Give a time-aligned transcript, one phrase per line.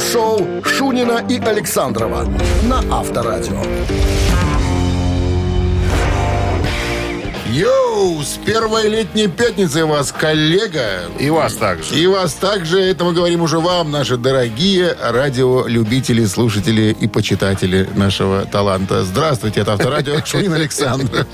[0.00, 2.24] рок-н-ролл-шоу Шунина и Александрова
[2.62, 3.60] на Авторадио.
[7.50, 11.10] Йоу, с первой летней пятницы вас, коллега.
[11.18, 11.96] И вас также.
[11.96, 12.78] И вас также.
[12.80, 19.02] Это мы говорим уже вам, наши дорогие радиолюбители, слушатели и почитатели нашего таланта.
[19.02, 21.26] Здравствуйте, это Авторадио Шунин Александр.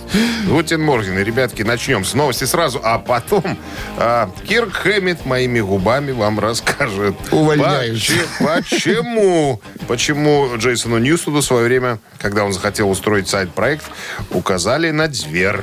[0.46, 1.18] Гутин Морген.
[1.23, 3.59] Ребятки, начнем с новости сразу, а потом
[3.98, 7.14] а, Кирк Хэммит моими губами вам расскажет.
[7.30, 8.11] Увольняюсь.
[8.39, 8.46] Почему?
[8.46, 13.85] Почему, почему Джейсону Ньюсуду в свое время, когда он захотел устроить сайт-проект,
[14.31, 15.61] указали на дверь.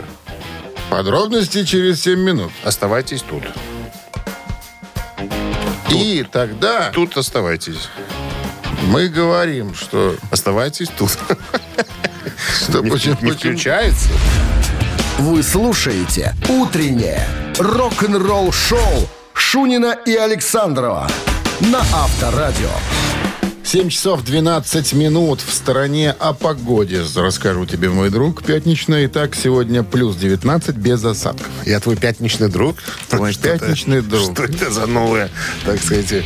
[0.93, 2.51] Подробности через 7 минут.
[2.63, 3.41] Оставайтесь тут.
[5.89, 7.89] И тогда Тут оставайтесь.
[8.89, 10.15] мы говорим, что...
[10.29, 11.09] Оставайтесь тут.
[12.61, 14.09] что Не, почему- не включается?
[15.17, 21.09] Вы слушаете «Утреннее рок-н-ролл-шоу» Шунина и Александрова
[21.71, 22.69] на Авторадио.
[23.73, 27.01] 7 часов 12 минут в стороне о погоде.
[27.15, 29.07] Расскажу тебе, мой друг, пятничная.
[29.07, 31.47] Итак, сегодня плюс 19 без осадков.
[31.65, 32.77] Я твой пятничный друг.
[33.09, 34.33] Твой Что это- пятничный друг.
[34.33, 35.31] Что это за новое,
[35.65, 36.23] так сказать,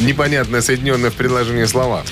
[0.00, 2.02] непонятное соединенное в предложении слова?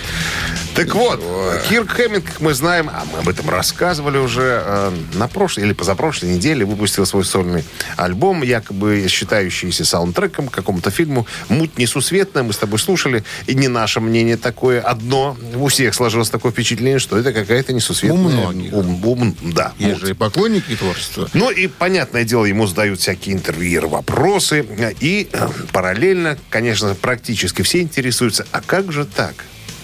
[0.74, 1.20] Так вот,
[1.68, 5.72] Кирк Хэмминг, как мы знаем, а мы об этом рассказывали уже э, на прошлой или
[5.72, 7.64] позапрошлой неделе, выпустил свой сольный
[7.96, 12.44] альбом, якобы считающийся саундтреком к какому-то фильму «Муть несусветная».
[12.44, 15.36] Мы с тобой слушали, и не наше мнение такое одно.
[15.56, 18.18] У всех сложилось такое впечатление, что это какая-то несусветная...
[18.18, 18.72] У многих.
[18.72, 21.28] Ум- ум- да, Есть же и поклонники творчества.
[21.34, 24.64] Ну и, понятное дело, ему задают всякие интервьюеры, вопросы.
[25.00, 29.34] И э, параллельно, конечно, практически все интересуются, а как же так,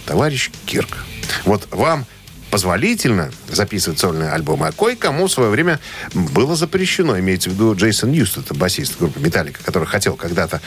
[0.06, 0.96] товарищ Кирк?
[1.44, 2.06] Вот вам
[2.48, 5.80] позволительно записывать сольные альбомы, а кое-кому в свое время
[6.14, 7.18] было запрещено.
[7.18, 10.60] Имеется в виду Джейсон Ньюст, это басист группы «Металлика», который хотел когда-то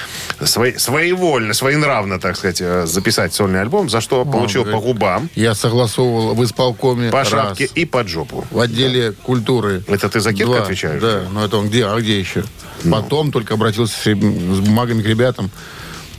[0.44, 5.30] свой- своевольно, своенравно, так сказать, э, записать сольный альбом, за что получил по говорит, губам,
[5.36, 8.46] Я согласовывал в исполкоме по раз, шапке и под жопу.
[8.52, 9.82] в отделе культуры.
[9.88, 10.62] Это ты за Кирка Два.
[10.64, 11.02] отвечаешь?
[11.02, 12.44] Да, но это он где, а где еще?
[12.92, 15.50] Потом только обратился с с бумагами к ребятам.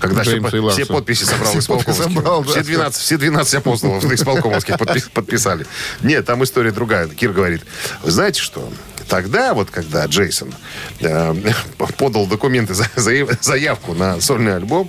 [0.01, 0.41] Когда все,
[0.71, 2.51] все подписи собрал подписи собрал, да.
[2.51, 5.67] все, 12, все 12 апостолов исполкомовских подпи- подписали.
[6.03, 7.07] Нет, там история другая.
[7.09, 7.63] Кир говорит,
[8.03, 8.73] вы знаете что?
[9.11, 10.55] Тогда, вот когда Джейсон
[11.01, 11.35] э,
[11.99, 14.89] подал документы, за, заяв- заявку на сольный альбом,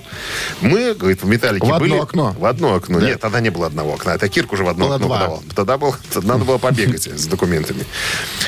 [0.60, 1.98] мы, говорит, в «Металлике» В одно были...
[1.98, 2.36] окно.
[2.38, 3.00] В одно окно.
[3.00, 3.06] Да.
[3.06, 4.10] Нет, тогда не было одного окна.
[4.10, 5.18] Это Кирк уже в одно Было окно два.
[5.18, 5.42] подавал.
[5.56, 7.84] Тогда был, тогда надо было побегать с документами.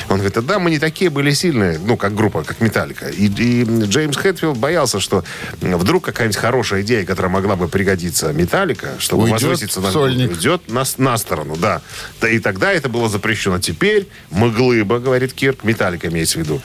[0.08, 3.08] Он говорит, тогда мы не такие были сильные, ну, как группа, как Металлика.
[3.08, 5.24] И, и Джеймс Хэтфилд боялся, что
[5.60, 10.32] вдруг какая-нибудь хорошая идея, которая могла бы пригодиться Металлика, чтобы Уйдет возвыситься в на сольник.
[10.38, 11.82] идет на, на сторону, да.
[12.20, 13.58] Да И тогда это было запрещено.
[13.58, 16.60] Теперь мы глыба, говорит Кирк, Металлика имеется в виду.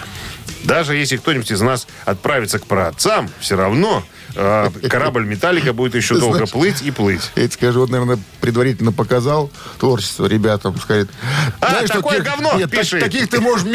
[0.63, 4.03] Даже если кто-нибудь из нас отправится к праотцам, все равно
[4.39, 7.31] э, корабль Металлика будет еще Ты долго знаешь, плыть и плыть.
[7.35, 10.79] Я тебе скажу, он, наверное, предварительно показал творчество ребятам.
[10.79, 11.09] Скажет,
[11.59, 12.99] А, знаешь, такое Кир, говно нет, так- пиши.
[12.99, 13.67] таких ты можешь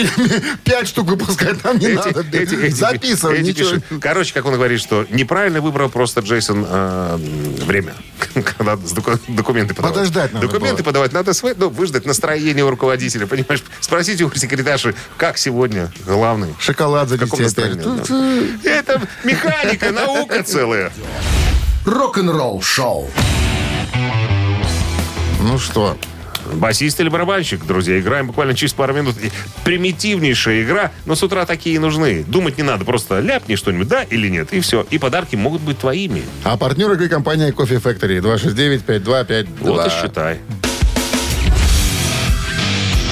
[0.65, 2.21] пять штук выпускать, нам не Эти- надо.
[2.33, 3.71] эти- эти- Записывай, эти ничего.
[3.71, 3.85] пишут.
[4.01, 7.17] Короче, как он говорит, что неправильно выбрал просто Джейсон э,
[7.67, 7.95] время,
[8.35, 8.77] когда
[9.29, 9.95] документы подавать.
[9.97, 10.85] Подождать надо Документы было.
[10.87, 13.63] подавать надо свои, ну, выждать настроение у руководителя, понимаешь?
[13.81, 16.55] Спросите у секретарши, как сегодня главный.
[16.59, 17.45] Шоколад за детей.
[18.65, 20.93] Это механика, наука целая.
[21.85, 23.11] Рок-н-ролл-шоу.
[25.41, 25.97] Ну что,
[26.53, 29.17] Басист или барабанщик, друзья, играем буквально через пару минут.
[29.65, 32.23] Примитивнейшая игра, но с утра такие и нужны.
[32.23, 34.87] Думать не надо, просто ляпни что-нибудь, да или нет, и все.
[34.91, 36.23] И подарки могут быть твоими.
[36.45, 39.47] а партнер игры компания Coffee Factory 269-5252.
[39.59, 40.39] Вот и считай.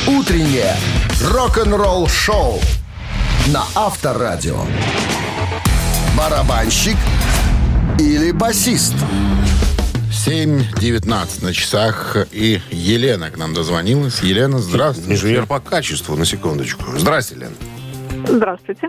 [0.07, 0.77] «Утреннее
[1.29, 2.61] рок-н-ролл-шоу»
[3.49, 4.61] на Авторадио.
[6.17, 6.97] Барабанщик
[7.99, 8.95] или басист?
[10.27, 12.17] 7.19 на часах.
[12.33, 14.21] И Елена к нам дозвонилась.
[14.23, 15.13] Елена, здравствуйте.
[15.13, 16.85] Инженер по качеству, на секундочку.
[16.97, 17.55] Здрасте, Лен.
[18.27, 18.89] Здравствуйте.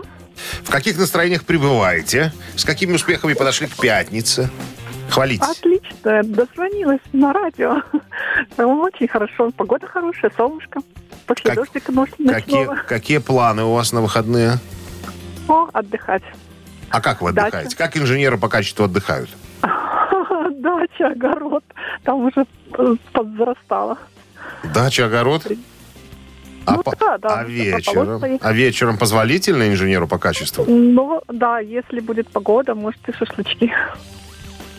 [0.62, 2.32] В каких настроениях пребываете?
[2.56, 4.50] С какими успехами подошли к пятнице?
[5.10, 5.46] Хвалитесь.
[5.48, 6.22] Отлично.
[6.24, 7.82] Дозвонилась на радио.
[8.58, 9.50] Очень хорошо.
[9.56, 10.80] Погода хорошая, солнышко.
[11.26, 12.76] После Как- дождика ночь- Какие, ночного.
[12.88, 14.58] какие планы у вас на выходные?
[15.48, 16.22] О, отдыхать.
[16.94, 17.48] А как вы Дача.
[17.48, 17.76] отдыхаете?
[17.76, 19.28] Как инженеры по качеству отдыхают?
[19.62, 21.64] Дача, огород.
[22.04, 22.46] Там уже
[23.12, 23.98] подзарастало.
[24.72, 25.42] Дача, огород?
[26.66, 28.22] А, Ну по- да, да, а вечером?
[28.40, 30.64] А вечером позволительно инженеру по качеству?
[30.68, 33.72] Ну, да, если будет погода, может, и шашлычки.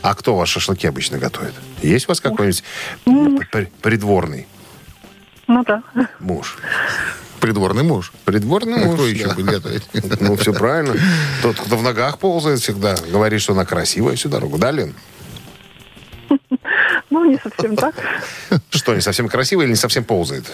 [0.00, 1.52] А кто у вас шашлыки обычно готовит?
[1.82, 2.64] Есть у вас какой-нибудь
[3.50, 4.46] при- придворный
[5.48, 5.82] Ну да.
[6.18, 6.56] муж?
[7.46, 8.12] Придворный муж.
[8.24, 10.16] Придворный Ну, муж, кто еще да.
[10.18, 10.96] Ну, все правильно.
[11.42, 14.58] Тот, кто в ногах ползает всегда, говорит, что она красивая всю дорогу.
[14.58, 14.94] Да, Лен?
[17.08, 17.94] Ну, не совсем так.
[18.70, 20.44] Что, не совсем красиво или не совсем ползает?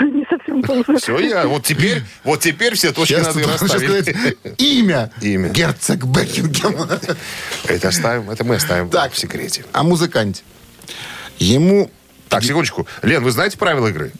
[0.00, 1.02] Не совсем ползает.
[1.02, 4.16] Все, я вот теперь, вот теперь все точки Сейчас надо расставить.
[4.58, 5.10] имя.
[5.20, 5.48] Имя.
[5.48, 6.76] Герцог Бекингем.
[7.66, 9.12] Это оставим, это мы оставим Так.
[9.14, 9.64] в секрете.
[9.72, 10.44] О музыканте.
[11.40, 11.90] Ему
[12.28, 12.86] Так, секундочку.
[13.02, 14.12] Лен, вы знаете правила игры?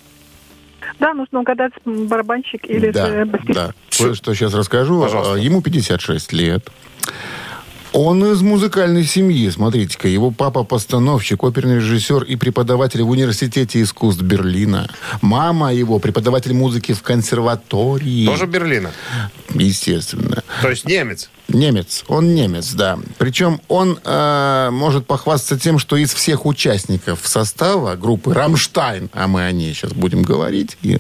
[1.03, 3.53] Да, нужно угадать барабанщик или да, же басист.
[3.53, 3.73] да.
[3.99, 5.03] Кое-что сейчас расскажу.
[5.03, 5.35] Пожалуйста.
[5.35, 6.71] А, Ему 56 лет.
[7.93, 10.09] Он из музыкальной семьи, смотрите-ка.
[10.09, 14.89] Его папа постановщик, оперный режиссер и преподаватель в университете искусств Берлина.
[15.21, 18.25] Мама его преподаватель музыки в консерватории.
[18.25, 18.93] Тоже Берлина.
[19.51, 20.43] Естественно.
[20.63, 21.29] То есть немец.
[21.49, 22.05] Немец.
[22.09, 22.99] Он немец, да.
[23.19, 29.45] Причем он э, может похвастаться тем, что из всех участников состава группы «Рамштайн», а мы
[29.45, 30.99] о ней сейчас будем говорить, и,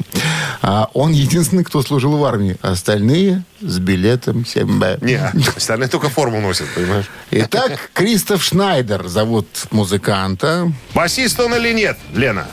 [0.61, 2.57] а, он единственный, кто служил в армии.
[2.61, 5.05] Остальные с билетом 7Б.
[5.05, 5.21] Не,
[5.57, 7.11] остальные только форму носят, понимаешь?
[7.31, 10.71] Итак, Кристоф Шнайдер зовут музыканта.
[10.95, 12.47] Басист он или нет, Лена?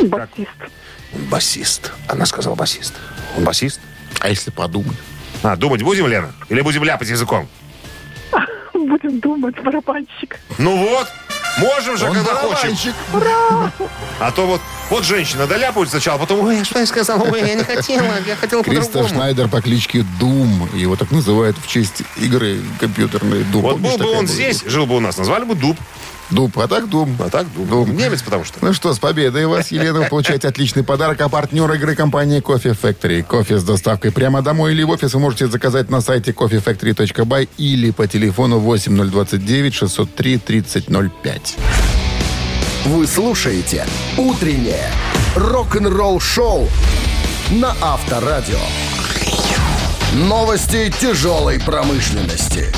[0.00, 0.48] Басист.
[1.30, 1.92] Басист.
[2.06, 2.94] Она сказала басист.
[3.36, 3.80] Он басист?
[4.20, 4.96] А если подумать?
[5.42, 6.32] А, думать будем, Лена?
[6.48, 7.48] Или будем ляпать языком?
[8.74, 10.38] Будем думать, барабанщик.
[10.58, 11.08] Ну вот,
[11.58, 12.48] можем же, Он когда хотим.
[12.50, 12.94] барабанщик.
[14.20, 14.60] А то вот,
[14.90, 18.62] вот женщина доляпает сначала, потом, ой, что я сказала, ой, я не хотела, я хотела
[18.62, 19.08] по-другому.
[19.08, 20.68] Шнайдер по кличке Дум.
[20.74, 23.62] Его так называют в честь игры компьютерной Дум.
[23.62, 25.76] Вот был бы он здесь, жил бы у нас, назвали бы Дуб.
[26.30, 27.16] Дуб, а так Дум.
[27.20, 27.68] А так Дуб.
[27.68, 27.96] Дум.
[27.96, 28.58] Немец, потому что.
[28.60, 31.20] Ну что, с победой вас, Елена, вы получаете отличный подарок.
[31.20, 33.22] А партнер игры компании Кофе Factory.
[33.22, 37.90] Кофе с доставкой прямо домой или в офис вы можете заказать на сайте coffeefactory.by или
[37.90, 41.56] по телефону 8029 603 3005.
[42.86, 43.86] Вы слушаете
[44.16, 44.90] «Утреннее
[45.34, 46.68] рок-н-ролл-шоу»
[47.50, 48.58] на Авторадио.
[50.14, 52.72] Новости тяжелой промышленности.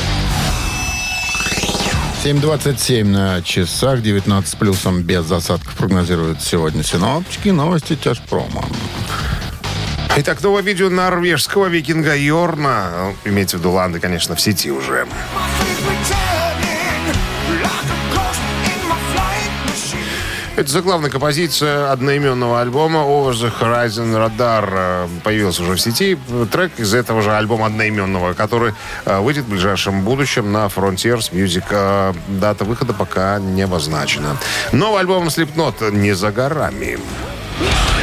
[2.22, 7.48] 7.27 на часах, 19 с плюсом без засадков прогнозируют сегодня синоптики.
[7.48, 8.62] Новости тяжпрома.
[10.18, 13.14] Итак, новое видео норвежского викинга Йорна.
[13.24, 15.06] Имеется в виду Ланды, конечно, в сети уже.
[20.60, 24.68] Это заглавная композиция одноименного альбома Over the Horizon Radar.
[24.70, 26.18] э, Появился уже в сети.
[26.52, 28.74] Трек из этого же альбома одноименного, который
[29.06, 31.64] э, выйдет в ближайшем будущем на Frontiers Music.
[31.70, 34.36] Э, Дата выхода пока не обозначена.
[34.72, 36.98] Новый альбом Slipknot не за горами.
[37.58, 37.99] Кори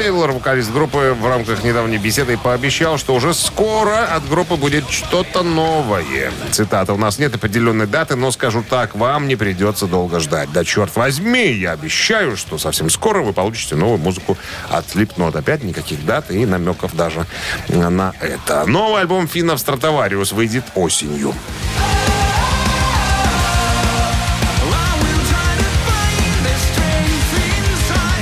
[0.00, 5.42] Тейлор, вокалист группы, в рамках недавней беседы пообещал, что уже скоро от группы будет что-то
[5.42, 6.32] новое.
[6.52, 6.94] Цитата.
[6.94, 10.50] «У нас нет определенной даты, но скажу так, вам не придется долго ждать.
[10.52, 14.38] Да черт возьми, я обещаю, что совсем скоро вы получите новую музыку
[14.70, 15.36] от Slipknot.
[15.36, 17.26] Опять никаких дат и намеков даже
[17.68, 18.64] на это.
[18.64, 21.34] Новый альбом финнов Стратовариус выйдет осенью.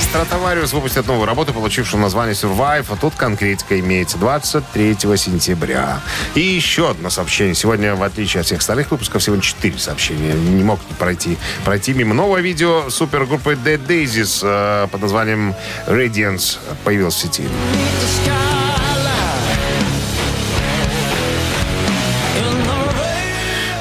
[0.08, 6.00] Стратовариус выпустит новую работу, получившую название Survive, а тут конкретика имеется 23 сентября.
[6.34, 7.55] И еще одно сообщение.
[7.55, 10.32] Сегодня, в отличие от всех остальных выпусков, всего 4 сообщения.
[10.32, 12.14] Не мог пройти, пройти мимо.
[12.14, 15.55] Новое видео супергруппы Dead Daisies э, под названием
[15.87, 17.43] Radiance появилось в сети.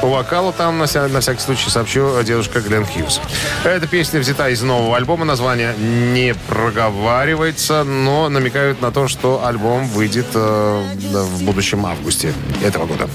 [0.07, 3.19] По вокалу там, на, ся- на всякий случай, сообщу, девушка Глен Хьюз.
[3.65, 5.25] Эта песня взята из нового альбома.
[5.25, 12.33] Название не проговаривается, но намекают на то, что альбом выйдет э, в будущем августе
[12.63, 13.09] этого года.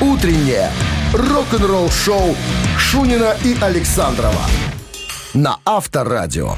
[0.00, 0.68] Утреннее
[1.12, 2.34] рок-н-ролл-шоу
[2.76, 4.42] Шунина и Александрова
[5.32, 6.56] на Авторадио.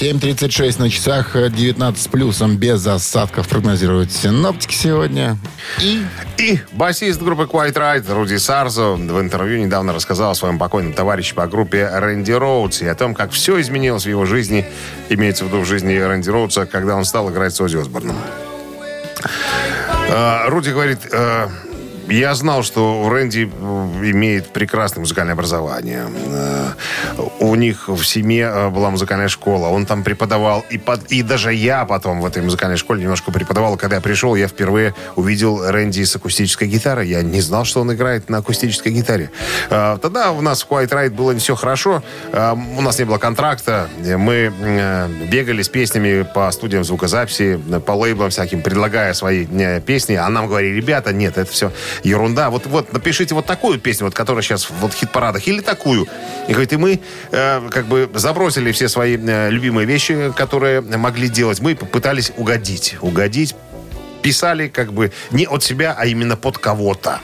[0.00, 5.36] 7.36 на часах, 19 с плюсом без осадков прогнозируют синоптики сегодня.
[5.78, 6.02] И
[6.38, 11.34] И басист группы Quiet Right Руди Сарзо в интервью недавно рассказал о своем покойном товарище
[11.34, 14.64] по группе Рэнди Роудс и о том, как все изменилось в его жизни,
[15.10, 18.16] имеется в виду в жизни Рэнди Роудса, когда он стал играть с Оззи Осборном.
[20.08, 21.48] Э, Руди говорит, э,
[22.10, 26.06] я знал, что Рэнди имеет прекрасное музыкальное образование.
[26.26, 26.70] Э,
[27.38, 29.68] У них в семье э, была музыкальная школа.
[29.68, 30.64] Он там преподавал.
[30.70, 33.76] И, под- и даже я потом в этой музыкальной школе немножко преподавал.
[33.76, 37.08] Когда я пришел, я впервые увидел Рэнди с акустической гитарой.
[37.08, 39.30] Я не знал, что он играет на акустической гитаре.
[39.70, 42.02] Э, Тогда у нас в Quiet Riot было не все хорошо.
[42.32, 43.88] У нас не было контракта.
[43.98, 44.52] Мы
[45.30, 49.46] бегали с песнями по студиям звукозаписи, по лейблам всяким, предлагая свои
[49.80, 50.14] песни.
[50.14, 51.70] А нам говорили, ребята, нет, это все
[52.02, 52.50] ерунда.
[52.50, 56.06] Вот, вот напишите вот такую песню, вот, которая сейчас вот в хит-парадах, или такую.
[56.48, 61.28] И говорит, и мы э, как бы забросили все свои э, любимые вещи, которые могли
[61.28, 61.60] делать.
[61.60, 62.96] Мы попытались угодить.
[63.00, 63.54] Угодить
[64.22, 67.20] писали как бы не от себя, а именно под кого-то.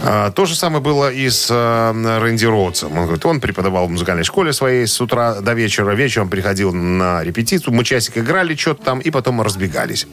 [0.00, 2.92] А, То же самое было и с э, Рэнди Роудсом.
[2.98, 5.92] Он, говорит, он преподавал в музыкальной школе своей с утра до вечера.
[5.92, 7.72] Вечером приходил на репетицию.
[7.72, 10.06] Мы часик играли что-то там, и потом разбегались.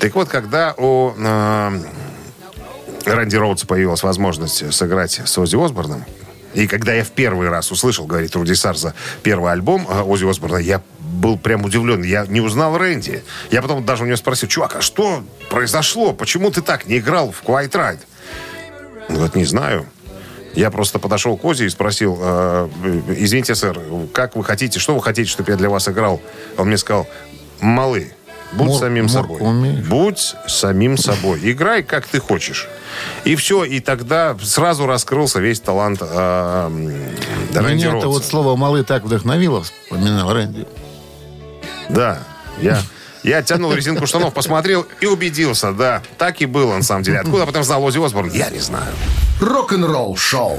[0.00, 1.12] Так вот, когда у
[3.04, 6.04] э, Рэнди Роудса появилась возможность сыграть с Оззи Осборном,
[6.54, 10.56] и когда я в первый раз услышал, говорит Руди Сарза, первый альбом э, Оззи Осборна,
[10.56, 12.02] я был прям удивлен.
[12.02, 13.22] Я не узнал Рэнди.
[13.50, 16.12] Я потом даже у него спросил, чувак, а что произошло?
[16.12, 18.00] Почему ты так не играл в Quiet Ride?
[19.08, 19.86] Он говорит, не знаю.
[20.54, 22.68] Я просто подошел к Ози и спросил, «Э,
[23.16, 23.78] извините, сэр,
[24.12, 26.20] как вы хотите, что вы хотите, чтобы я для вас играл?
[26.56, 27.06] Он мне сказал,
[27.60, 28.12] малы,
[28.52, 29.40] будь Мор- самим собой.
[29.40, 29.86] умеешь?
[29.86, 31.40] Будь самим собой.
[31.42, 32.68] Играй, как ты хочешь.
[33.24, 36.70] И все, и тогда сразу раскрылся весь талант э,
[37.54, 40.66] Рэнди Меня это вот слово «малы» так вдохновило, вспоминал Рэнди.
[41.88, 42.18] Да,
[42.60, 42.82] я,
[43.22, 47.20] я тянул резинку штанов, посмотрел и убедился, да, так и было на самом деле.
[47.20, 48.92] Откуда потом знал Ози Осборн, я не знаю.
[49.40, 50.58] Рок-н-ролл шоу.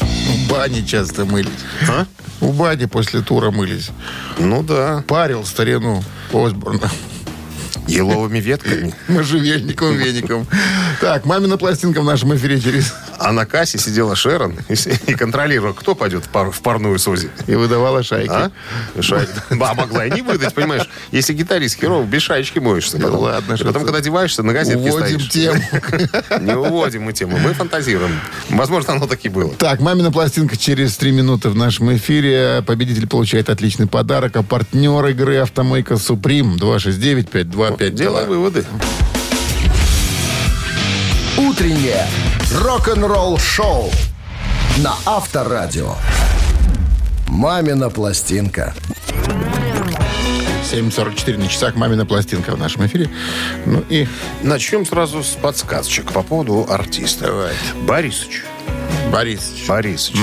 [0.00, 1.50] В бане часто мылись.
[1.88, 2.06] А?
[2.40, 3.90] У бани после тура мылись.
[4.38, 6.90] Ну да, Парил старину Осборна.
[7.90, 8.94] Еловыми ветками.
[9.08, 10.46] Можжевельником, веником.
[11.00, 12.94] Так, мамина пластинка в нашем эфире через...
[13.18, 14.56] А на кассе сидела Шерон
[15.06, 17.30] и, контролировала, кто пойдет в, пар- в парную с Ози.
[17.46, 18.30] И выдавала шайки.
[18.30, 18.50] А?
[18.96, 20.88] Шай- А могла и не выдать, понимаешь?
[21.12, 22.96] Если гитарист херов, без шаечки моешься.
[22.96, 25.60] Да Потом, ладно, потом, когда одеваешься, на газетке Уводим тему.
[26.40, 28.12] Не уводим мы тему, мы фантазируем.
[28.48, 29.52] Возможно, оно так и было.
[29.54, 32.62] Так, мамина пластинка через три минуты в нашем эфире.
[32.66, 34.36] Победитель получает отличный подарок.
[34.36, 36.56] А партнер игры «Автомойка Суприм»
[37.80, 37.90] 269-5252.
[37.90, 38.64] Делай выводы.
[41.38, 42.06] Утреннее
[42.54, 43.90] рок-н-ролл шоу
[44.78, 45.94] на Авторадио.
[47.28, 48.74] Мамина пластинка.
[50.70, 53.08] 7.44 на часах «Мамина пластинка» в нашем эфире.
[53.66, 54.06] Ну и
[54.42, 57.26] Начнем сразу с подсказочек по поводу артиста.
[57.26, 57.58] Давайте.
[57.86, 58.44] Борисович.
[59.10, 59.52] Борис.
[59.66, 60.20] Борисович.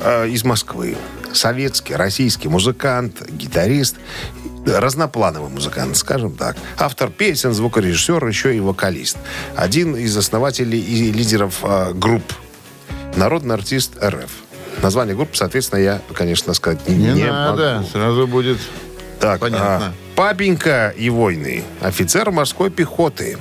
[0.00, 0.96] э, из Москвы.
[1.34, 3.96] Советский, российский музыкант, гитарист.
[4.66, 6.56] Разноплановый музыкант, скажем так.
[6.78, 9.16] Автор песен, звукорежиссер, еще и вокалист.
[9.56, 12.22] Один из основателей и лидеров э, групп.
[13.16, 14.30] Народный артист РФ.
[14.82, 17.88] Название группы, соответственно, я, конечно, сказать не, Не, надо, могу.
[17.88, 18.58] сразу будет...
[19.20, 19.86] Так, Понятно.
[19.86, 23.38] а, папенька и войны, офицер морской пехоты.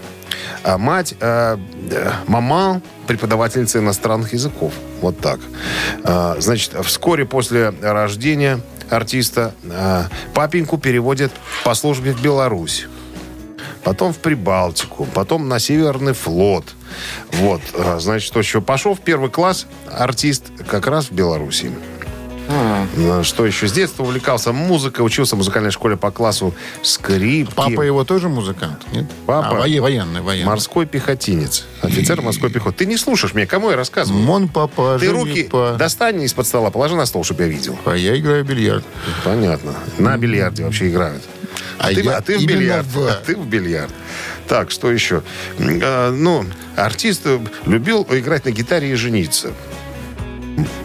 [0.64, 1.58] А мать, э,
[2.28, 4.74] мама, преподавательница иностранных языков.
[5.02, 5.40] Вот так.
[6.04, 8.60] А, значит, вскоре после рождения
[8.92, 11.32] артиста а, папеньку переводят
[11.64, 12.88] по службе в Беларусь.
[13.84, 16.76] Потом в Прибалтику, потом на Северный флот.
[17.34, 18.62] Вот, а, значит, еще?
[18.62, 21.72] Пошел в первый класс артист как раз в Беларуси.
[22.96, 23.68] Ну, Что еще?
[23.68, 27.54] С детства увлекался музыкой, учился в музыкальной школе по классу скрипки.
[27.56, 28.84] Папа его тоже музыкант?
[28.92, 29.06] Нет?
[29.26, 29.58] Папа.
[29.64, 30.46] А, военный, военный.
[30.46, 31.66] Морской пехотинец.
[31.82, 32.80] Офицер морской пехоты.
[32.80, 34.22] Ты не слушаешь меня, кому я рассказываю?
[34.24, 35.74] Мон папа, Ты руки па.
[35.74, 37.78] достань из-под стола, положи на стол, чтобы я видел.
[37.86, 38.84] А я играю в бильярд.
[39.24, 39.74] Понятно.
[39.98, 41.24] На бильярде вообще играют.
[41.80, 42.86] А, А ты, я а ты в бильярд.
[42.88, 43.92] в- А ты в бильярд.
[44.48, 45.24] Так, что еще?
[45.60, 49.52] А, ну, артист э, любил играть на гитаре и жениться.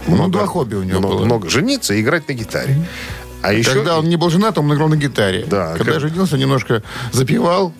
[0.08, 1.24] Ну, два хобби у него много, было.
[1.24, 1.48] много.
[1.50, 2.76] Жениться и играть на гитаре.
[3.42, 3.72] А еще...
[3.72, 5.44] Когда он не был женат, он играл на гитаре.
[5.46, 6.82] Да, Когда как- женился, немножко
[7.12, 7.72] запевал.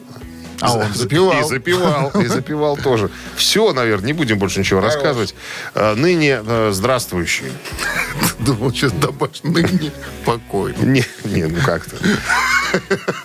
[0.61, 1.41] А он запевал.
[1.41, 3.11] И запивал, и запивал тоже.
[3.37, 5.35] Все, наверное, не будем больше ничего рассказывать.
[5.75, 7.53] А, Ныне э, здравствующий.
[8.39, 9.93] Думал, сейчас добавишь ныне
[10.25, 10.83] покойно.
[10.83, 11.97] Не, не, ну как-то.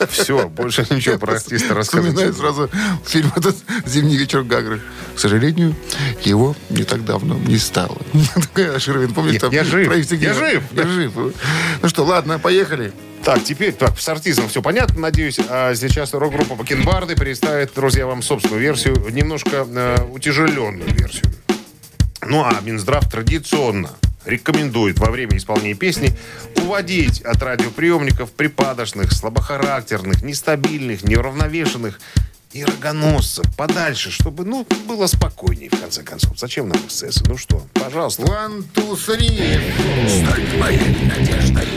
[0.10, 2.14] Все, больше ничего про артиста рассказывать.
[2.14, 2.70] Вспоминаю сразу
[3.06, 4.82] фильм этот «Зимний вечер Гагры».
[5.16, 5.76] К сожалению,
[6.24, 7.98] его не так давно не стало.
[8.80, 9.92] Ширвин, помнишь, там я жив.
[10.22, 11.14] Я жив.
[11.82, 12.94] Ну что, ладно, поехали.
[13.24, 15.40] Так, теперь так, с артистом все понятно, надеюсь.
[15.48, 21.32] А сейчас рок-группа Бакенбарды представит, друзья, вам собственную версию, немножко э, утяжеленную версию.
[22.25, 23.92] Ну а Минздрав традиционно
[24.25, 26.13] рекомендует во время исполнения песни
[26.58, 32.00] уводить от радиоприемников припадочных, слабохарактерных, нестабильных, неуравновешенных
[32.53, 36.38] и рогоносцев подальше, чтобы, ну, было спокойнее, в конце концов.
[36.38, 37.24] Зачем нам эксцессы?
[37.25, 38.24] Ну что, пожалуйста.
[38.24, 39.62] One, two, three.
[40.08, 41.67] Стать моей надеждой,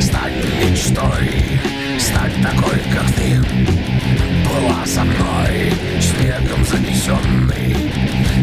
[0.00, 1.60] стать мечтой,
[1.98, 3.40] стать такой, как ты.
[4.48, 7.76] Была со мной, снегом занесенный,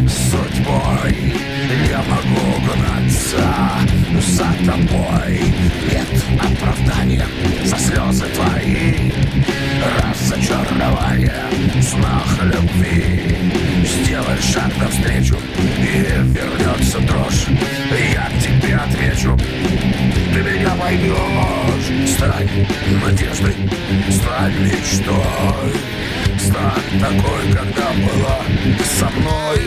[0.07, 1.33] судьбой.
[1.89, 3.43] Я могу гнаться
[4.25, 5.53] за тобой.
[5.91, 7.27] Нет оправдания
[7.65, 9.56] за слезы твои.
[10.01, 11.43] Разочарование
[11.75, 13.37] в снах любви.
[13.85, 15.37] Сделай шаг навстречу,
[15.79, 17.47] и вернется дрожь.
[18.13, 19.37] Я тебе отвечу,
[20.33, 21.67] ты меня поймешь.
[22.17, 22.49] Стань
[23.05, 23.55] надеждой,
[24.09, 25.73] стань мечтой
[26.39, 28.39] Стань такой, когда была
[28.83, 29.59] со мной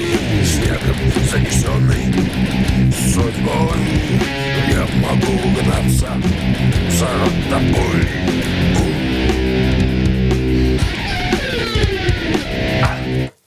[0.44, 0.96] Снегом
[1.30, 2.12] занесенный
[3.12, 3.78] судьбой
[4.68, 6.08] Я могу угнаться
[6.90, 7.08] за
[7.48, 8.39] тобой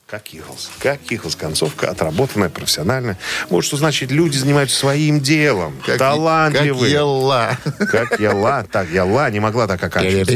[0.06, 0.70] Как Иглс.
[0.80, 1.34] Как Иглс.
[1.34, 3.18] Концовка отработанная, профессиональная.
[3.48, 5.74] Вот что значит, люди занимаются своим делом.
[5.84, 6.82] Как- талантливые.
[6.82, 7.58] Как ела.
[7.90, 8.66] Как Яла.
[8.70, 10.34] Так, Яла не могла так оканчиваться.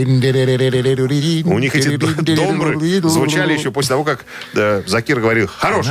[1.46, 1.96] У них эти
[2.34, 2.78] домбры
[3.10, 5.86] звучали еще после того, как э, Закир говорил «хорош».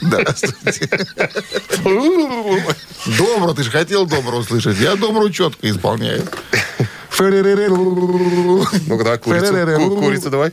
[0.00, 0.24] На.
[3.18, 4.78] Добро, ты же хотел добро услышать.
[4.78, 6.22] Я добру четко исполняю.
[8.88, 9.54] Ну-ка, давай курицу.
[9.90, 10.52] Ку- Курицу давай.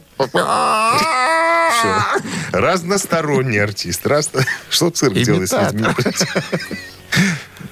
[2.51, 4.05] Разносторонний артист.
[4.05, 4.41] Разно...
[4.69, 5.87] Что цирк делает с людьми?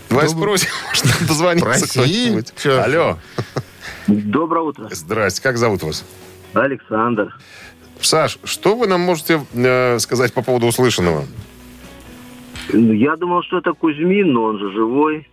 [0.09, 1.87] Давай спросим, что дозвониться Проси.
[1.99, 2.53] кто-нибудь.
[2.65, 3.17] Алло.
[4.07, 4.87] Доброе утро.
[4.91, 5.41] Здрасте.
[5.41, 6.03] Как зовут вас?
[6.53, 7.37] Александр.
[8.01, 11.25] Саш, что вы нам можете э, сказать по поводу услышанного?
[12.73, 15.28] Я думал, что это Кузьмин, но он же живой.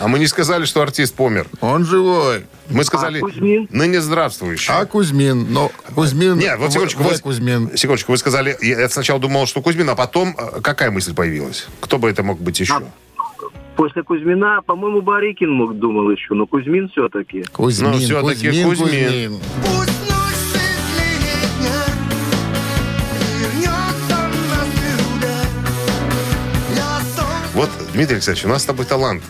[0.00, 1.46] А мы не сказали, что артист помер.
[1.60, 2.44] Он живой.
[2.70, 3.68] Мы сказали, А Кузьмин?
[3.70, 4.72] ныне здравствующий.
[4.72, 5.46] А Кузьмин?
[5.52, 6.38] Но Кузьмин...
[6.38, 7.02] Нет, вот секундочку.
[7.02, 7.06] В.
[7.08, 7.70] Вы, Кузьмин.
[7.76, 11.66] секундочку, вы сказали, я сначала думал, что Кузьмин, а потом э, какая мысль появилась?
[11.80, 12.74] Кто бы это мог быть еще?
[12.74, 12.82] А,
[13.76, 17.44] После Кузьмина, по-моему, Барыкин мог думал еще, но Кузьмин все-таки.
[17.52, 19.38] Кузьмин, Ну, всё-таки Кузьмин.
[26.74, 29.22] Я сон Вот, Дмитрий Александрович, у нас с тобой талант.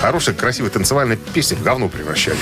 [0.00, 2.38] Хорошая, красивая танцевальная песня в говно превращали.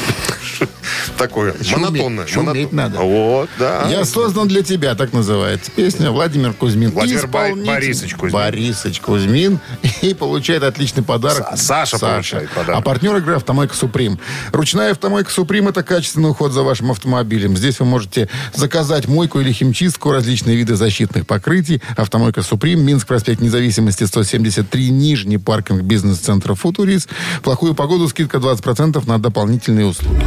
[1.19, 2.27] Такое монотонное.
[2.27, 2.99] шуметь надо.
[3.01, 3.89] Вот, да.
[3.91, 6.11] Я создан для тебя, так называется песня.
[6.11, 6.91] Владимир Кузьмин.
[6.91, 7.27] Владимир.
[7.27, 8.33] Борисович Кузьмин.
[8.33, 9.59] Борисович Кузьмин.
[10.03, 11.47] И получает отличный подарок.
[11.53, 12.79] Са- Саша получает подарок.
[12.79, 14.19] А партнер игры «Автомойка Суприм».
[14.53, 17.57] Ручная «Автомойка Суприм»— это качественный уход за вашим автомобилем.
[17.57, 21.81] Здесь вы можете заказать мойку или химчистку, различные виды защитных покрытий.
[21.97, 27.09] «Автомойка Суприм», Минск, проспект Независимости, 173, Нижний паркинг бизнес-центра «Футурис».
[27.47, 30.27] Плохую погоду скидка 20% на дополнительные услуги.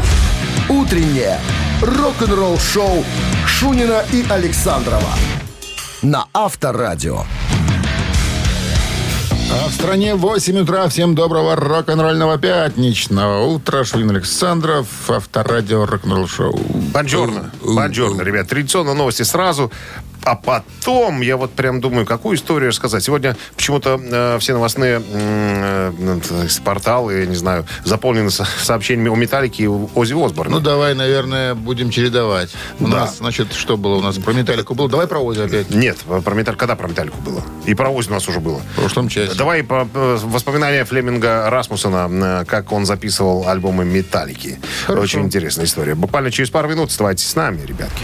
[0.69, 1.37] Утреннее
[1.81, 3.03] рок-н-ролл-шоу
[3.45, 5.13] Шунина и Александрова
[6.01, 7.25] на Авторадио.
[9.51, 10.87] А в стране 8 утра.
[10.87, 13.83] Всем доброго рок-н-ролльного пятничного утра.
[13.83, 16.57] Шунин Александров, авторадио рок-н-ролл шоу.
[16.93, 17.51] Бонжорно.
[17.61, 18.47] Бонжорно, ребят.
[18.47, 19.73] Традиционно новости сразу.
[20.23, 23.03] А потом я вот прям думаю, какую историю рассказать.
[23.03, 29.15] Сегодня почему-то э, все новостные м, э, порталы, я не знаю, заполнены со- сообщениями о
[29.15, 30.53] Металлике и Ози Осборне.
[30.55, 32.51] Ну, давай, наверное, будем чередовать.
[32.79, 33.01] У Да.
[33.01, 34.17] нас, значит, что было у нас?
[34.17, 34.89] Про металлику было.
[34.89, 35.69] Давай про Ози опять.
[35.69, 37.41] Нет, про металл, когда про Металлику было?
[37.65, 38.59] И про Ози у нас уже было.
[38.73, 39.37] В прошлом части.
[39.37, 44.59] Давай по, по- воспоминания Флеминга Расмуссона, э, как он записывал альбомы Металлики.
[44.87, 45.95] Очень интересная история.
[45.95, 48.03] Буквально через пару минут оставайтесь с нами, ребятки.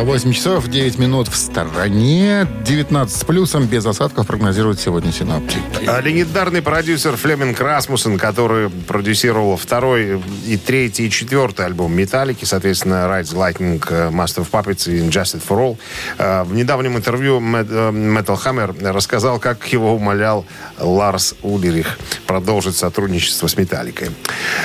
[0.00, 2.46] 8 часов 9 минут в стороне.
[2.64, 5.60] 19 с плюсом, без осадков прогнозируют сегодня синоптики.
[5.86, 13.06] А легендарный продюсер Флеминг Расмуссен, который продюсировал второй и третий и четвертый альбом Металлики, соответственно,
[13.06, 15.78] Rise Lightning, э, Master of Puppets и Injustice for All,
[16.18, 20.46] э, в недавнем интервью э, Metal Hammer рассказал, как его умолял
[20.78, 24.08] Ларс Улерих продолжить сотрудничество с Металликой.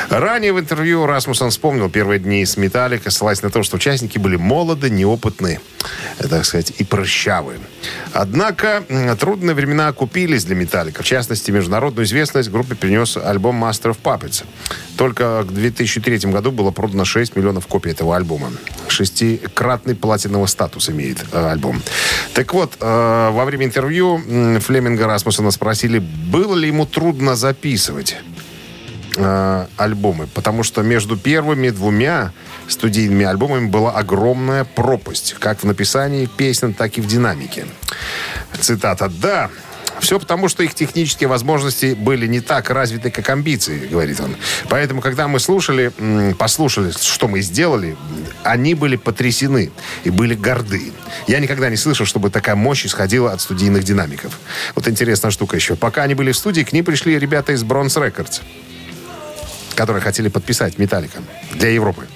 [0.09, 4.37] Ранее в интервью Расмуссен вспомнил первые дни с Металликой, ссылаясь на то, что участники были
[4.37, 5.16] молоды, неопытны,
[6.19, 7.59] э, так сказать, и прыщавые.
[8.13, 8.83] Однако
[9.19, 11.03] трудные времена окупились для Металлика.
[11.03, 14.43] В частности, международную известность группе принес альбом Master of Puppets.
[14.97, 18.51] Только к 2003 году было продано 6 миллионов копий этого альбома.
[18.87, 21.81] Шестикратный платиновый статус имеет э, альбом.
[22.33, 24.17] Так вот, э, во время интервью
[24.59, 28.17] Флеминга Расмуссона спросили, было ли ему трудно записывать
[29.17, 32.31] э, альбомы, потому что между первыми двумя
[32.67, 37.65] студийными альбомами была огромная пропасть, как в написании песен, так и в динамике.
[38.59, 39.11] Цитата.
[39.21, 39.49] «Да,
[39.99, 44.35] все потому, что их технические возможности были не так развиты, как амбиции», говорит он.
[44.69, 45.91] Поэтому, когда мы слушали,
[46.37, 47.95] послушали, что мы сделали,
[48.43, 49.71] они были потрясены
[50.03, 50.91] и были горды.
[51.27, 54.39] Я никогда не слышал, чтобы такая мощь исходила от студийных динамиков.
[54.75, 55.75] Вот интересная штука еще.
[55.75, 58.41] Пока они были в студии, к ним пришли ребята из Bronze Records
[59.77, 61.19] которые хотели подписать Металлика
[61.53, 62.07] для Европы.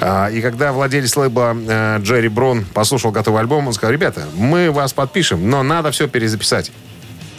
[0.00, 4.70] А, И когда владелец лейбла э, Джерри Брон послушал готовый альбом, он сказал, ребята, мы
[4.70, 6.70] вас подпишем, но надо все перезаписать.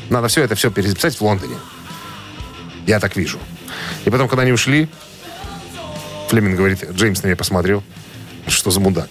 [0.09, 1.55] Надо все это все перезаписать в Лондоне.
[2.87, 3.37] Я так вижу.
[4.05, 4.89] И потом, когда они ушли,
[6.29, 7.83] Флеминг говорит, Джеймс на меня посмотрел.
[8.47, 9.09] Что за мудак?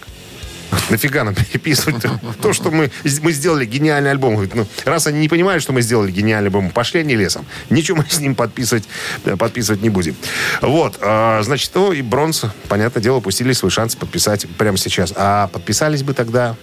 [0.89, 2.03] Нафига нам переписывать
[2.41, 4.33] то, что мы, мы сделали гениальный альбом?
[4.33, 7.45] Говорит, ну, раз они не понимают, что мы сделали гениальный альбом, пошли они лесом.
[7.69, 8.87] Ничего мы с ним подписывать,
[9.25, 10.15] э, подписывать не будем.
[10.61, 15.13] Вот, а, значит, ну и Бронз, понятное дело, упустили свой шанс подписать прямо сейчас.
[15.15, 16.55] А подписались бы тогда,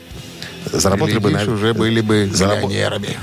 [0.65, 1.31] заработали бы...
[1.31, 3.17] Глядишь, на- уже были бы Зарабо- миллионерами.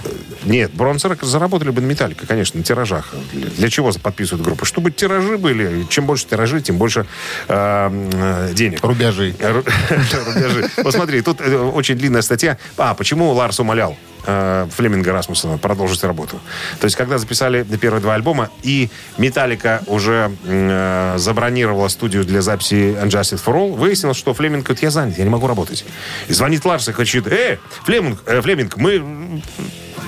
[0.45, 3.13] Нет, Бронзер заработали бы на металлика, конечно, на тиражах.
[3.33, 4.65] Для, чего подписывают группы?
[4.65, 5.85] Чтобы тиражи были.
[5.89, 7.05] Чем больше тиражи, тем больше
[7.47, 8.81] э, э, денег.
[8.83, 9.35] Рубежи.
[9.39, 9.65] Ру-
[10.33, 10.69] Рубежи.
[10.83, 12.57] Посмотри, тут э, очень длинная статья.
[12.77, 13.97] А, почему Ларс умолял
[14.27, 16.39] э, Флеминга Расмуссона продолжить работу?
[16.79, 22.95] То есть, когда записали первые два альбома, и Металлика уже э, забронировала студию для записи
[23.01, 25.85] Unjustice for All, выяснилось, что Флеминг говорит, я занят, я не могу работать.
[26.27, 29.41] И звонит Ларс и кричит, э, Флеминг, э, Флеминг, мы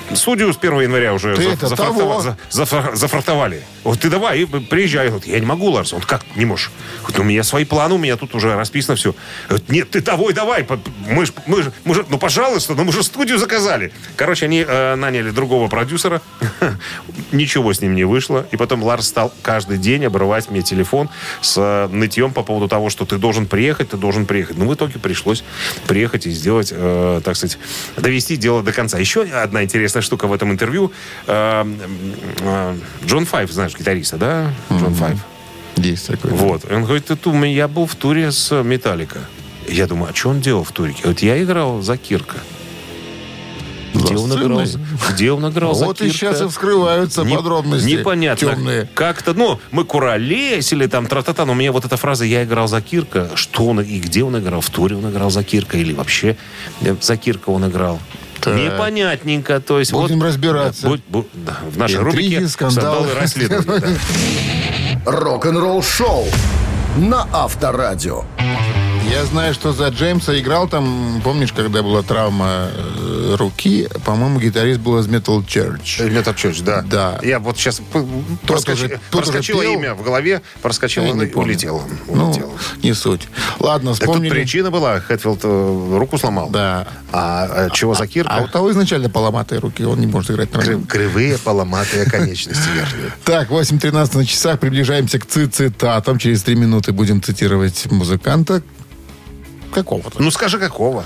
[0.09, 3.63] м, студию с 1 января уже Ты за- зафрахтова- за- зафрахтовали.
[3.83, 5.07] Вот ты давай, приезжай.
[5.07, 5.93] Говорит, я не могу, Ларс.
[5.93, 6.71] Он как не можешь?
[6.99, 9.15] Говорит, «Ну, у меня свои планы, у меня тут уже расписано все.
[9.47, 10.67] Говорит, нет, ты давай, давай.
[11.09, 13.91] Мы ж, мы ж- мы же- ну, пожалуйста, ну мы же студию заказали.
[14.15, 16.21] Короче, они э, наняли другого продюсера.
[17.31, 18.45] Ничего с ним не вышло.
[18.51, 21.09] И потом Ларс стал каждый день обрывать мне телефон
[21.41, 24.57] с э, нытьем по поводу того, что ты должен приехать, ты должен приехать.
[24.57, 25.43] Ну, в итоге пришлось
[25.87, 27.57] приехать и сделать, э, так сказать,
[27.97, 28.97] довести дело до конца.
[28.99, 30.91] Еще одна интересная штука в этом интервью.
[31.27, 31.65] Э,
[32.39, 34.53] э, Джон Файв, знаешь, гитариста, да?
[34.71, 35.19] Джон Файв.
[35.77, 36.31] Есть такой.
[36.31, 36.69] Вот.
[36.69, 37.09] Он говорит,
[37.45, 39.19] я был в туре с Металлика.
[39.67, 40.95] Я думаю, а что он делал в туре?
[41.03, 42.37] Вот я играл за Кирка.
[43.93, 44.61] Где он, играл,
[45.09, 47.87] где он играл за Вот и сейчас и вскрываются Не- подробности.
[47.87, 48.51] Непонятно.
[48.51, 48.89] Темные.
[48.93, 52.67] Как-то, ну, мы куролесили или там тра-та-та, но у меня вот эта фраза «я играл
[52.67, 55.93] за Кирка», что он и где он играл, в туре он играл за Кирка или
[55.93, 56.37] вообще
[56.81, 57.99] э, за Кирка он играл.
[58.41, 58.55] Так.
[58.55, 60.25] Непонятненько, то есть Будем вот...
[60.25, 60.87] разбираться.
[60.87, 63.07] Будь- бу- да, в нашей Интриги, рубрике скандалы.
[63.07, 63.99] «Скандалы расследования».
[65.05, 65.11] да.
[65.11, 66.25] Рок-н-ролл шоу
[66.97, 68.23] на Авторадио.
[69.07, 74.79] Я знаю, что за Джеймса играл там, помнишь, когда была травма э, руки, по-моему, гитарист
[74.79, 75.99] был из Metal Church.
[76.09, 76.83] Metal Church, да.
[76.83, 77.19] Да.
[77.23, 77.81] Я вот сейчас
[78.45, 78.75] проскоч...
[78.75, 79.73] уже- уже проскочило пел.
[79.73, 81.31] имя в голове, проскочило и помню.
[81.49, 81.83] улетело.
[82.07, 82.51] Ну, улетело.
[82.83, 83.27] не суть.
[83.59, 84.29] Ладно, Так тут вспомнили.
[84.31, 86.49] причина была, Хэтфилд э, руку сломал.
[86.49, 86.87] Да.
[87.11, 88.35] А, э, чего за Кирка?
[88.35, 90.87] А у того изначально поломатые руки, он не может играть Кры- нормально.
[90.87, 93.11] Кривые поломатые конечности верхние.
[93.25, 94.59] Так, 8.13 на часах.
[94.59, 96.19] Приближаемся к ци- цитатам.
[96.19, 98.61] Через три минуты будем цитировать музыканта
[99.71, 100.21] какого-то.
[100.21, 101.03] Ну скажи, какого?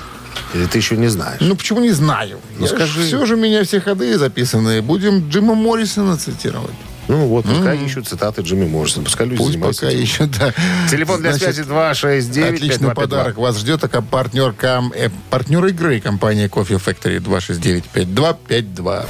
[0.53, 1.41] Или ты еще не знаешь?
[1.41, 2.39] Ну, почему не знаю?
[2.59, 3.03] Ну, скажи.
[3.05, 4.81] Все же у меня все ходы записаны.
[4.81, 6.75] Будем Джима Моррисона цитировать.
[7.07, 9.03] Ну вот, пускай ищут цитаты Джимми Моррисона.
[9.05, 10.01] Пускай люди Пусть пока этим.
[10.01, 10.53] еще, да.
[10.89, 13.83] Телефон для Значит, связи 269 Отличный подарок вас ждет.
[13.83, 19.05] А партнер, кам, э, партнер игры компания Coffee Factory 269-5252.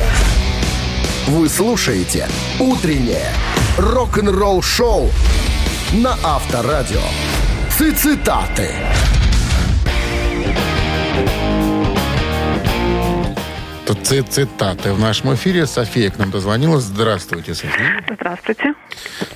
[1.28, 2.28] Вы слушаете
[2.60, 3.32] «Утреннее
[3.78, 5.10] рок-н-ролл-шоу»
[5.94, 7.02] на Авторадио.
[7.78, 8.72] Цитаты.
[14.02, 15.66] Цитаты в нашем эфире.
[15.66, 16.84] София к нам дозвонилась.
[16.84, 18.04] Здравствуйте, София.
[18.10, 18.74] Здравствуйте.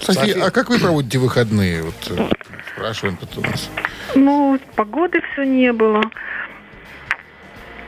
[0.02, 1.84] София, а как вы проводите выходные?
[1.84, 2.30] Вот, э,
[2.76, 3.70] спрашиваем тут у нас.
[4.16, 6.02] Ну, погоды все не было.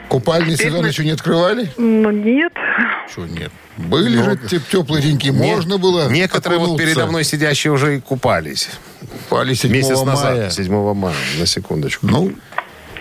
[0.10, 1.72] Купальный Теперь сезон мы- еще не открывали?
[1.78, 2.54] Но нет.
[3.12, 3.52] Что нет?
[3.78, 6.86] Были же те- теплые деньки, можно было Некоторые вот окунуться.
[6.86, 8.70] передо мной сидящие уже и купались.
[9.30, 10.50] Купали 7 Месяц назад, мая.
[10.50, 12.08] 7 мая, на секундочку.
[12.08, 12.34] Ну,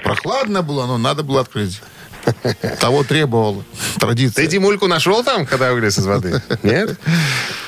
[0.04, 1.80] прохладно было, но надо было открыть.
[2.80, 3.64] Того требовала
[3.98, 4.44] традиция.
[4.44, 6.40] Ты Димульку нашел там, когда вылез из воды?
[6.62, 6.98] Нет?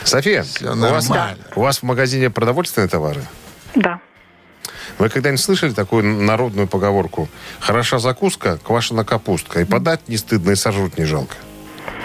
[0.05, 1.11] София, у вас,
[1.57, 3.23] у вас в магазине продовольственные товары?
[3.75, 4.01] Да.
[4.99, 7.29] Вы когда-нибудь слышали такую народную поговорку?
[7.61, 9.61] Хороша закуска, квашена капустка.
[9.61, 11.37] И подать не стыдно, и сожруть не жалко.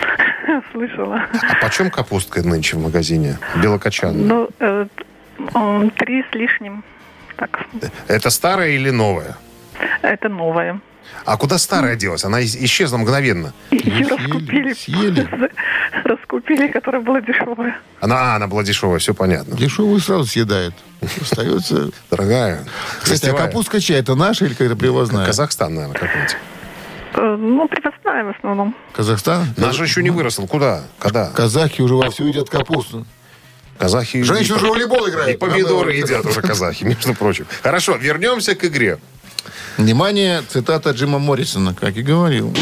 [0.72, 1.26] Слышала.
[1.34, 3.38] А почем капустка нынче в магазине?
[3.62, 4.24] Белокочанная.
[4.26, 4.88] Ну, э,
[5.98, 6.84] три с лишним.
[7.36, 7.66] Так,
[8.08, 9.36] Это старая или новая?
[10.02, 10.80] это новое.
[11.24, 12.24] А куда старая делась?
[12.26, 13.54] Она ис- исчезла мгновенно.
[13.72, 14.74] И съели, раскупили.
[14.74, 15.30] съели.
[16.04, 17.78] Раскупили, которое было дешевое.
[18.02, 19.56] Она, а, она была дешевая, все понятно.
[19.56, 20.76] Дешевую сразу съедают.
[21.22, 21.90] Остается...
[22.12, 22.66] Дорогая.
[23.02, 23.98] Кстати, а капустка чья?
[24.00, 25.26] Это наша или какая-то привозная?
[25.26, 26.36] Казахстан, наверное, какой-нибудь.
[27.16, 28.76] Э, Ну, привозная в основном.
[28.94, 29.48] Казахстан?
[29.58, 30.46] Наш еще не выросл.
[30.48, 30.84] Куда?
[31.00, 31.30] Когда?
[31.32, 33.06] Казахи уже вовсю едят капусту.
[33.78, 34.22] Казахи...
[34.24, 35.40] Женщины уже в волейбол И играют.
[35.40, 37.46] помидоры едят уже казахи, между прочим.
[37.62, 39.00] Хорошо, вернемся к игре.
[39.78, 42.54] Внимание, цитата Джима Моррисона, как и говорил.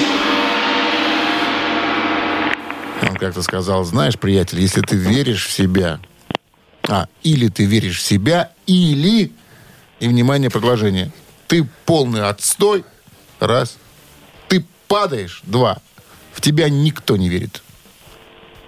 [3.04, 6.00] Он как-то сказал, знаешь, приятель, если ты веришь в себя,
[6.90, 9.32] а, или ты веришь в себя, или,
[10.00, 11.12] и, внимание, предложение,
[11.48, 12.84] ты полный отстой,
[13.40, 13.78] раз,
[14.48, 15.78] ты падаешь, два,
[16.32, 17.62] в тебя никто не верит.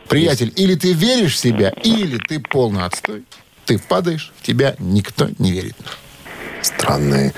[0.07, 3.23] Приятель, или ты веришь в себя, или ты полный отстой,
[3.65, 5.75] ты падаешь, в тебя никто не верит.
[6.65, 7.31] Странный,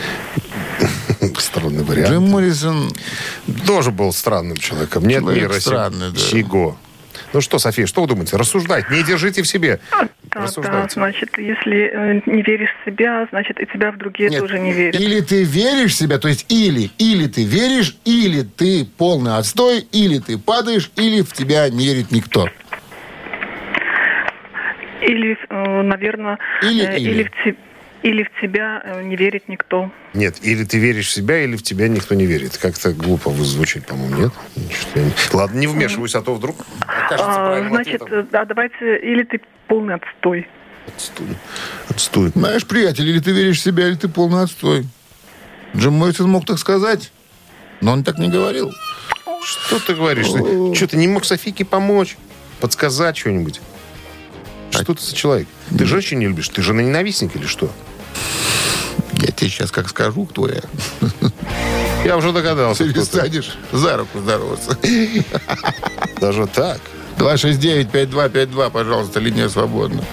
[1.38, 2.10] странный вариант.
[2.12, 2.92] Джим Моррисон
[3.66, 5.04] Тоже был странным человеком.
[5.06, 6.18] Нет Человек мира странный, да.
[6.20, 6.78] сего.
[7.34, 8.38] Ну что, София, что вы думаете?
[8.38, 9.82] Рассуждайте, не держите в себе.
[9.92, 10.94] Да, да, Рассуждайте.
[10.94, 14.72] значит, если э, не веришь в себя, значит, и тебя в другие Нет, тоже не
[14.72, 15.00] верят.
[15.02, 19.80] Или ты веришь в себя, то есть или, или ты веришь, или ты полный отстой,
[19.92, 22.48] или ты падаешь, или в тебя не верит никто.
[25.02, 27.10] Или, э, наверное, Или- э, или.
[27.12, 27.56] или в те-
[28.08, 29.92] или в тебя э, не верит никто.
[30.14, 32.58] Нет, или ты веришь в себя, или в тебя никто не верит.
[32.58, 34.32] Как-то глупо звучит, по-моему, нет?
[34.96, 37.26] Не- Ладно, не вмешиваюсь, а то вдруг окажется
[37.58, 38.20] А, значит, ответом.
[38.20, 40.48] э, да, давайте, или ты полный отстой.
[40.96, 41.28] Отстой.
[41.90, 42.30] Отстой.
[42.34, 44.86] Знаешь, приятель, или ты веришь в себя, или ты полный отстой.
[45.76, 47.12] Джим Моррисон мог так сказать,
[47.82, 48.72] но он так не говорил.
[49.44, 50.28] Что ты говоришь?
[50.30, 52.16] Ты, что, ты не мог Софийке помочь?
[52.62, 53.60] Подсказать что-нибудь?
[54.72, 55.48] Что ты за человек?
[55.78, 56.48] Ты женщин не любишь?
[56.50, 57.70] Ты же ненавистник или что?
[59.22, 60.62] Я тебе сейчас как скажу, кто я.
[62.06, 62.86] Я уже догадался.
[62.86, 64.78] Перестанешь за руку здороваться.
[66.22, 66.80] Даже так.
[67.18, 70.04] 269-5252, пожалуйста, линия свободна.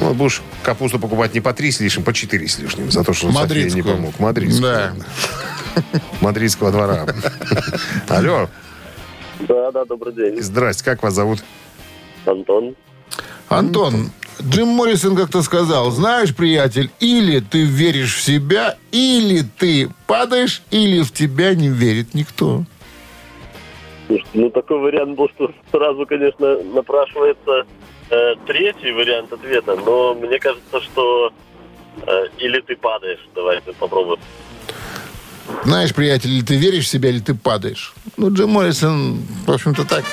[0.00, 2.90] Ну, будешь капусту покупать не по три с лишним, по четыре с лишним.
[2.92, 3.84] За то, что София не Мадридскую.
[3.84, 4.18] помог.
[4.20, 4.62] Мадридскую.
[4.62, 5.82] Да.
[6.20, 7.06] Мадридского двора.
[8.08, 8.48] Алло.
[9.40, 10.40] Да, да, добрый день.
[10.40, 11.42] Здрасте, как вас зовут?
[12.24, 12.74] Антон.
[13.48, 14.10] Антон,
[14.42, 21.02] Джим Моррисон как-то сказал, знаешь, приятель, или ты веришь в себя, или ты падаешь, или
[21.02, 22.64] в тебя не верит никто.
[24.34, 27.66] Ну такой вариант был, что сразу, конечно, напрашивается
[28.10, 31.32] э, третий вариант ответа, но мне кажется, что
[32.06, 33.26] э, или ты падаешь.
[33.34, 34.20] Давайте попробуем.
[35.64, 37.94] Знаешь, приятель, или ты веришь в себя, или ты падаешь.
[38.16, 40.04] Ну, Джим Моррисон, в общем-то, так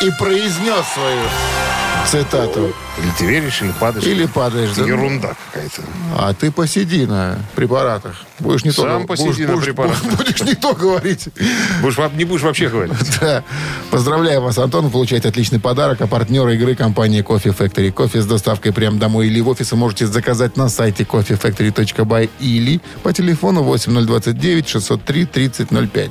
[0.00, 1.22] и произнес свою
[2.06, 2.72] цитату.
[2.98, 4.06] Или ты веришь, или падаешь.
[4.06, 4.70] Или падаешь.
[4.70, 4.86] Это да?
[4.86, 5.82] ерунда какая-то.
[6.16, 8.16] А ты посиди на препаратах.
[8.38, 10.02] Будешь не Сам то, посиди будешь, на будешь- препаратах.
[10.16, 11.28] Будешь не то говорить.
[11.82, 12.94] Будешь, не будешь вообще говорить.
[13.20, 13.42] Да.
[13.90, 14.84] Поздравляю вас, Антон.
[14.86, 16.00] Вы получаете отличный подарок.
[16.00, 17.90] А партнер игры компании Coffee Factory.
[17.90, 22.80] Кофе с доставкой прямо домой или в офис вы можете заказать на сайте coffeefactory.by или
[23.02, 26.10] по телефону 8029 603 3005.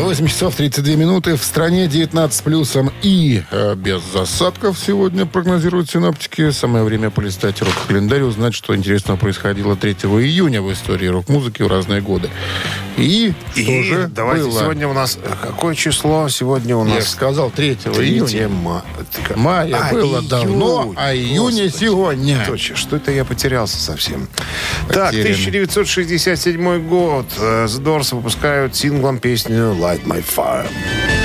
[0.00, 1.36] 8 часов 32 минуты.
[1.36, 6.50] В стране 19 с плюсом и э, без засадков сегодня прогнозируют синоптики.
[6.50, 11.68] Самое время полистать рок-календарь и узнать, что интересного происходило 3 июня в истории рок-музыки в
[11.68, 12.30] разные годы.
[12.96, 14.60] И, что И же давайте было?
[14.60, 15.18] сегодня у нас...
[15.22, 17.04] э, Какое число сегодня у Я нас?
[17.04, 18.48] же сказал 3 Третье июня.
[18.48, 18.84] ма-
[19.36, 21.84] Мая А, было июнь, давно, а июня господи.
[21.84, 22.44] сегодня.
[22.46, 24.28] Точно, что это я потерялся совсем.
[24.88, 25.30] Так, Потерян.
[25.32, 27.26] 1967 год.
[27.38, 31.17] Э, The Doors выпускают синглом песню «Light My Fire».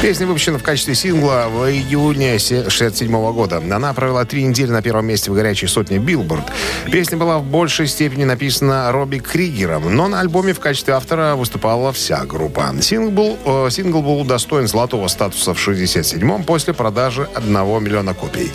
[0.00, 3.56] Песня выпущена в качестве сингла в июне 1967 года.
[3.56, 6.44] Она провела три недели на первом месте в горячей сотне Билборд.
[6.88, 11.92] Песня была в большей степени написана Робби Кригером, но на альбоме в качестве автора выступала
[11.92, 12.72] вся группа.
[12.80, 18.52] Сингл был, э, сингл был удостоен золотого статуса в 1967 после продажи 1 миллиона копий.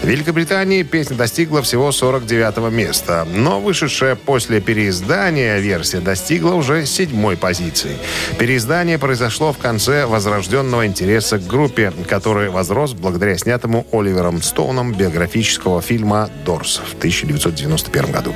[0.00, 7.36] В Великобритании песня достигла всего 49 места, но вышедшая после переиздания версия достигла уже седьмой
[7.36, 7.96] позиции.
[8.38, 15.80] Переиздание произошло в конце возрожденного интереса к группе, который возрос благодаря снятому Оливером Стоуном биографического
[15.80, 18.34] фильма «Дорс» в 1991 году.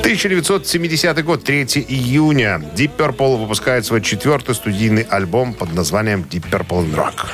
[0.00, 2.62] 1970 год, 3 июня.
[2.76, 7.26] Deep Purple выпускает свой четвертый студийный альбом под названием Deep Purple in Rock.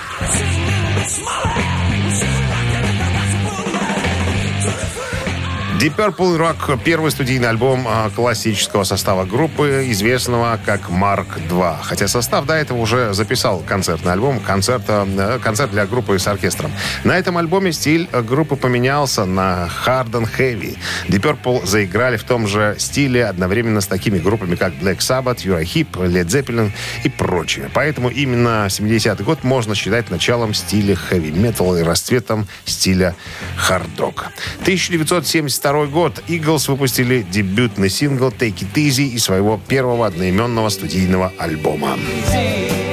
[5.81, 11.77] Deep Purple Rock– первый студийный альбом а, классического состава группы, известного как Марк II.
[11.83, 16.71] Хотя состав до этого уже записал концертный альбом, концерт, э, концерт для группы с оркестром.
[17.03, 20.77] На этом альбоме стиль э, группы поменялся на hard and heavy.
[21.09, 25.93] Deep Purple заиграли в том же стиле одновременно с такими группами, как Black Sabbath, Heep,
[25.93, 26.73] Led Zeppelin
[27.05, 27.71] и прочее.
[27.73, 33.16] Поэтому именно 70-й год можно считать началом стиля metal и расцветом стиля
[33.57, 34.27] хард-рок.
[34.61, 36.23] 1972 год.
[36.29, 41.99] Eagles выпустили дебютный сингл Take It Easy из своего первого одноименного студийного альбома.
[42.31, 42.89] Take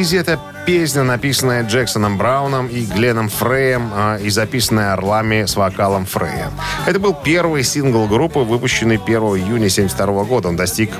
[0.00, 6.04] Easy»— это песня, написанная Джексоном Брауном и Гленном Фреем а, и записанная Орлами с вокалом
[6.04, 6.50] Фрея.
[6.86, 10.48] Это был первый сингл группы, выпущенный 1 июня 1972 года.
[10.48, 10.90] Он достиг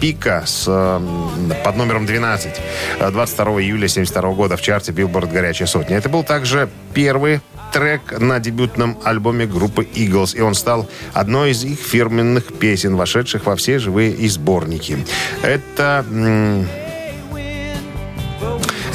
[0.00, 2.60] пика с, м, под номером 12
[2.98, 5.98] э, 22 июля 1972 года в чарте Billboard «Горячая сотня».
[5.98, 7.40] Это был также первый
[7.72, 13.44] трек на дебютном альбоме группы Eagles, и он стал одной из их фирменных песен, вошедших
[13.46, 15.04] во все живые и сборники.
[15.42, 16.04] Это...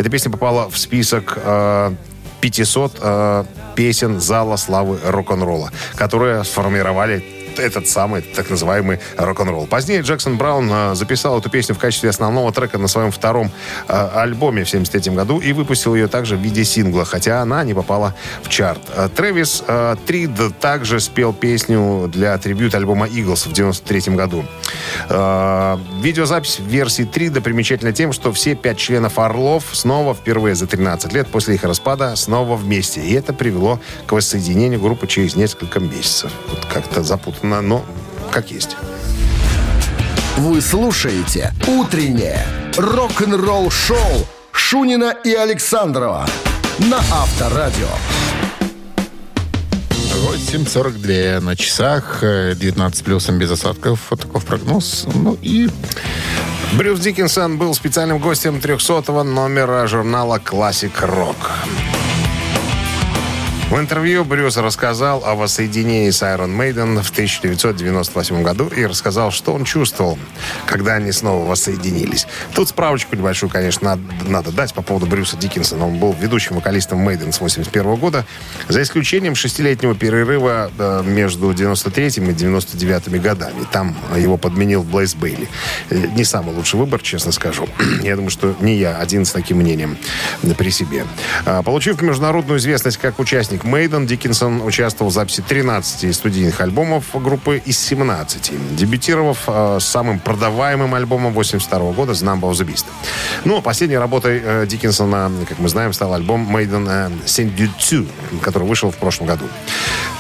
[0.06, 1.96] эта песня попала в список э,
[2.40, 7.26] 500 э, песен зала славы рок-н-ролла, которые сформировали
[7.60, 9.68] этот самый так называемый рок-н-ролл.
[9.68, 13.52] Позднее Джексон Браун э, записал эту песню в качестве основного трека на своем втором
[13.88, 17.74] э, альбоме в 1973 году и выпустил ее также в виде сингла, хотя она не
[17.74, 18.82] попала в чарт.
[18.96, 19.64] Э, Трэвис
[20.06, 24.46] Трид также спел песню для трибют альбома Eagles в 1993 году.
[26.02, 31.28] Видеозапись версии Трида примечательна тем, что все пять членов Орлов снова впервые за 13 лет
[31.28, 33.02] после их распада снова вместе.
[33.02, 36.32] И это привело к воссоединению группы через несколько месяцев.
[36.50, 37.86] Вот как-то запутанно, но
[38.32, 38.76] как есть.
[40.38, 46.28] Вы слушаете «Утреннее рок-н-ролл-шоу» Шунина и Александрова
[46.80, 47.88] на Авторадио.
[50.26, 54.00] 8.42 на часах, э, 19 плюсом без осадков.
[54.10, 55.06] Вот такой прогноз.
[55.14, 55.70] Ну и
[56.74, 61.38] Брюс Диккенсон был специальным гостем 300-го номера журнала «Классик Рок».
[63.76, 69.52] В интервью Брюс рассказал о воссоединении с Iron Maiden в 1998 году и рассказал, что
[69.52, 70.18] он чувствовал,
[70.66, 72.26] когда они снова воссоединились.
[72.54, 75.86] Тут справочку небольшую, конечно, надо, надо дать по поводу Брюса Диккенсона.
[75.86, 78.26] Он был ведущим вокалистом Maiden с 1981 года,
[78.70, 83.66] за исключением шестилетнего перерыва э, между 93 и 99 годами.
[83.74, 85.50] Там его подменил Блейз Бейли.
[85.90, 87.68] Э, Не самый лучший выбор, честно скажу.
[88.04, 89.98] Я думаю, что не я один с таким мнением
[90.58, 91.06] при себе.
[91.46, 97.62] А, Получив международную известность как участник Мейден, Диккенсон участвовал в записи 13 студийных альбомов группы
[97.66, 102.86] из 17, дебютировав э, с самым продаваемым альбомом 82 года «The Number of the Beast».
[103.44, 108.08] Ну, а последней работой э, Диккенсона, как мы знаем, стал альбом Maiden э, To,
[108.42, 109.46] который вышел в прошлом году.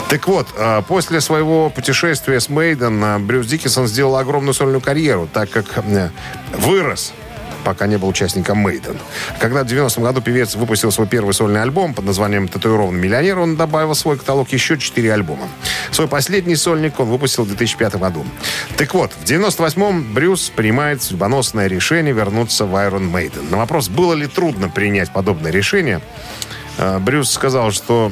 [0.10, 5.29] Так вот, э, после своего путешествия с Мейден э, Брюс Диккенсон сделал огромную сольную карьеру,
[5.31, 6.10] так как э,
[6.53, 7.13] вырос
[7.65, 8.97] пока не был участником Мейден.
[9.39, 13.58] Когда в 90-м году певец выпустил свой первый сольный альбом под названием «Татуированный миллионер», он
[13.58, 15.49] добавил в свой каталог еще четыре альбома.
[15.91, 18.23] Свой последний сольник он выпустил в 2005 году.
[18.78, 23.49] Так вот, в 98-м Брюс принимает судьбоносное решение вернуться в Iron Maiden.
[23.49, 26.01] На вопрос, было ли трудно принять подобное решение,
[26.78, 28.12] э, Брюс сказал, что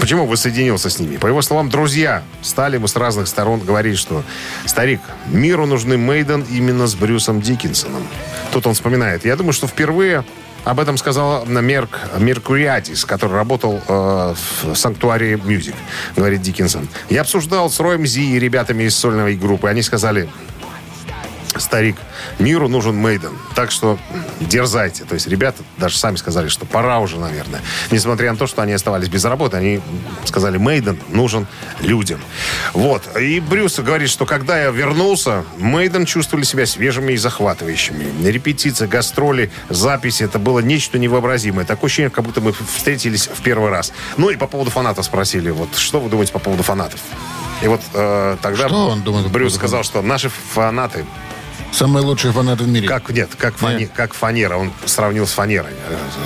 [0.00, 1.16] Почему воссоединился с ними?
[1.16, 4.22] По его словам, друзья стали ему с разных сторон говорить, что
[4.66, 8.06] «Старик, миру нужны Мейден именно с Брюсом Диккенсоном».
[8.52, 9.24] Тут он вспоминает.
[9.24, 10.24] Я думаю, что впервые
[10.64, 15.74] об этом сказал Мерк Меркуриатис, который работал э, в Санктуарии Мюзик,
[16.16, 16.88] говорит Диккенсон.
[17.10, 19.68] Я обсуждал с Роем Зи и ребятами из сольной группы.
[19.68, 20.28] Они сказали,
[21.56, 21.96] старик,
[22.38, 23.32] миру нужен Мейден.
[23.54, 23.98] Так что
[24.40, 25.04] дерзайте.
[25.04, 27.60] То есть ребята даже сами сказали, что пора уже, наверное.
[27.90, 29.80] Несмотря на то, что они оставались без работы, они
[30.24, 31.46] сказали, Мейден нужен
[31.80, 32.20] людям.
[32.72, 33.02] Вот.
[33.18, 38.26] И Брюс говорит, что когда я вернулся, Мейден чувствовали себя свежими и захватывающими.
[38.28, 41.64] Репетиции, гастроли, записи, это было нечто невообразимое.
[41.64, 43.92] Такое ощущение, как будто мы встретились в первый раз.
[44.16, 45.50] Ну и по поводу фанатов спросили.
[45.50, 47.00] Вот что вы думаете по поводу фанатов?
[47.62, 51.04] И вот э, тогда Что он думает Брюс сказал, что наши фанаты
[51.74, 52.86] самые лучшие фанаты в мире.
[52.88, 54.56] как нет, как, фане- как фанера.
[54.56, 55.72] Он сравнил с фанерой.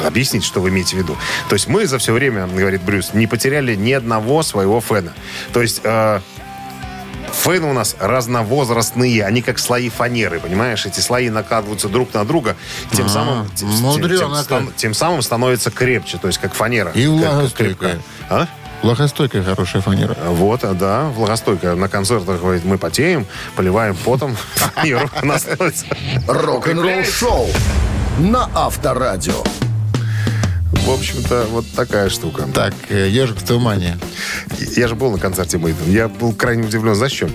[0.03, 1.17] Э, Объясните, что вы имеете в виду.
[1.49, 5.13] То есть мы за все время, говорит Брюс, не потеряли ни одного своего фэна.
[5.53, 6.21] То есть э,
[7.33, 9.25] фэны у нас разновозрастные.
[9.25, 10.87] Они как слои фанеры, понимаешь?
[10.87, 12.57] Эти слои накладываются друг на друга.
[12.93, 13.51] Тем А, самым...
[13.51, 16.19] тем- тем- тем стан- тем самым становится крепче.
[16.19, 16.91] То есть как фанера.
[16.93, 17.99] И влагостойкая.
[18.29, 18.47] А?
[18.83, 20.15] Влагостойкая хорошая фанера.
[20.29, 21.75] Вот, а, да, влагостойкая.
[21.75, 25.09] На концертах говорит, мы потеем, поливаем потом фанеру.
[25.39, 25.87] Становится
[26.27, 27.49] Рок-н-ролл-шоу
[28.19, 29.43] на Авторадио.
[30.71, 32.45] В общем-то, вот такая штука.
[32.55, 33.99] Так, э, ежик в тумане.
[34.77, 35.91] Я же был на концерте Мейден.
[35.91, 36.95] Я был крайне удивлен.
[36.95, 37.31] Знаешь, чем?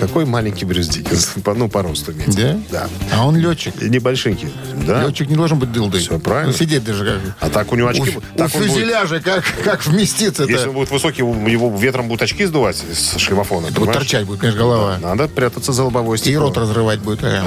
[0.00, 1.42] Какой маленький Брюс Диккенсон.
[1.44, 2.38] По- Ну, по росту имеется.
[2.40, 2.58] Да?
[2.70, 2.88] Да.
[3.12, 3.74] А он летчик.
[3.82, 4.48] И Небольшенький.
[4.86, 5.04] Да.
[5.04, 6.00] Летчик не должен быть дылдой.
[6.00, 6.52] Всё правильно.
[6.52, 7.36] Ну, сидеть даже как...
[7.40, 8.16] А так у него очки...
[8.16, 10.50] У, так у он будет- фюзеляжа как, как вместиться-то?
[10.50, 13.66] если он будет высокий, его ветром будут очки сдувать с шлемофона.
[13.66, 13.96] Будет понимаешь?
[13.98, 14.98] торчать будет, конечно, голова.
[14.98, 16.46] Надо прятаться за лобовое И стекло.
[16.46, 17.20] рот разрывать будет.
[17.22, 17.42] э.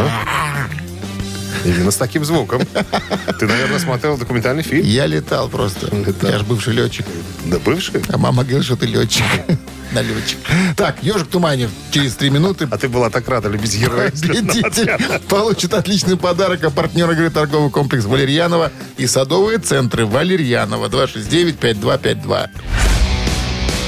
[1.66, 2.62] Именно с таким звуком.
[3.40, 4.84] Ты, наверное, смотрел документальный фильм?
[4.86, 5.88] Я летал просто.
[5.96, 6.30] Летал.
[6.30, 7.06] Я же бывший летчик.
[7.46, 8.02] Да бывший?
[8.10, 9.24] А мама говорит, что ты летчик.
[9.94, 10.40] Наливочек.
[10.76, 12.68] Так, ежик Туманев через три минуты.
[12.72, 14.12] А ты была так рада любить героя.
[14.12, 14.92] Победитель
[15.30, 16.64] получит отличный подарок.
[16.64, 20.88] А партнер игры торговый комплекс Валерьянова и садовые центры Валерьянова.
[20.90, 22.50] 269-5252.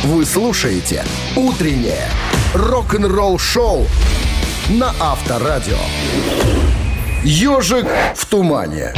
[0.04, 1.04] Вы слушаете
[1.36, 2.08] «Утреннее
[2.54, 3.88] рок-н-ролл-шоу»
[4.70, 5.78] на Авторадио.
[7.24, 8.94] «Ежик в тумане».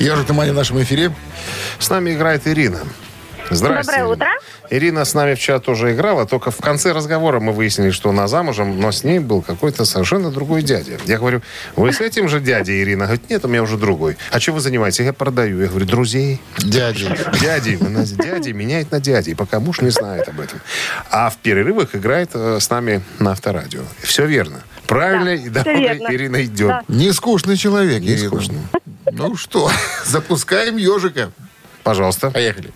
[0.00, 1.14] Ежик Туманев в нашем эфире.
[1.78, 2.80] С нами играет Ирина.
[3.54, 3.92] Здрасте.
[3.92, 4.28] Доброе утро.
[4.70, 8.80] Ирина с нами вчера тоже играла, только в конце разговора мы выяснили, что она замужем,
[8.80, 10.98] но с ней был какой-то совершенно другой дядя.
[11.04, 11.42] Я говорю,
[11.76, 13.04] вы с этим же дядей, Ирина?
[13.04, 14.16] Говорит, нет, у меня уже другой.
[14.30, 15.00] А чем вы занимаетесь?
[15.00, 15.60] Я продаю.
[15.60, 16.40] Я говорю, друзей.
[16.58, 17.16] Дядя.
[17.40, 20.60] Дяди, на- дяди меняет на дяди, пока муж не знает об этом.
[21.10, 23.82] А в перерывах играет э, с нами на авторадио.
[24.02, 24.62] Все верно.
[24.86, 26.08] Правильно, и дорога верно.
[26.14, 26.68] Ирина идет.
[26.68, 26.82] Да.
[26.88, 28.28] Не скучный человек, Не Ирина.
[28.28, 28.58] скучный.
[29.10, 29.70] Ну что,
[30.06, 31.30] запускаем ежика.
[31.82, 32.30] Пожалуйста.
[32.30, 32.70] Поехали.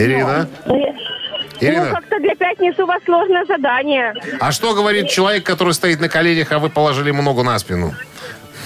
[0.00, 0.48] Ирина.
[0.66, 0.96] Ну,
[1.60, 4.14] Ирина, как-то для пятницы у вас сложное задание.
[4.40, 7.94] а что говорит человек, который стоит на коленях, а вы положили ему ногу на спину?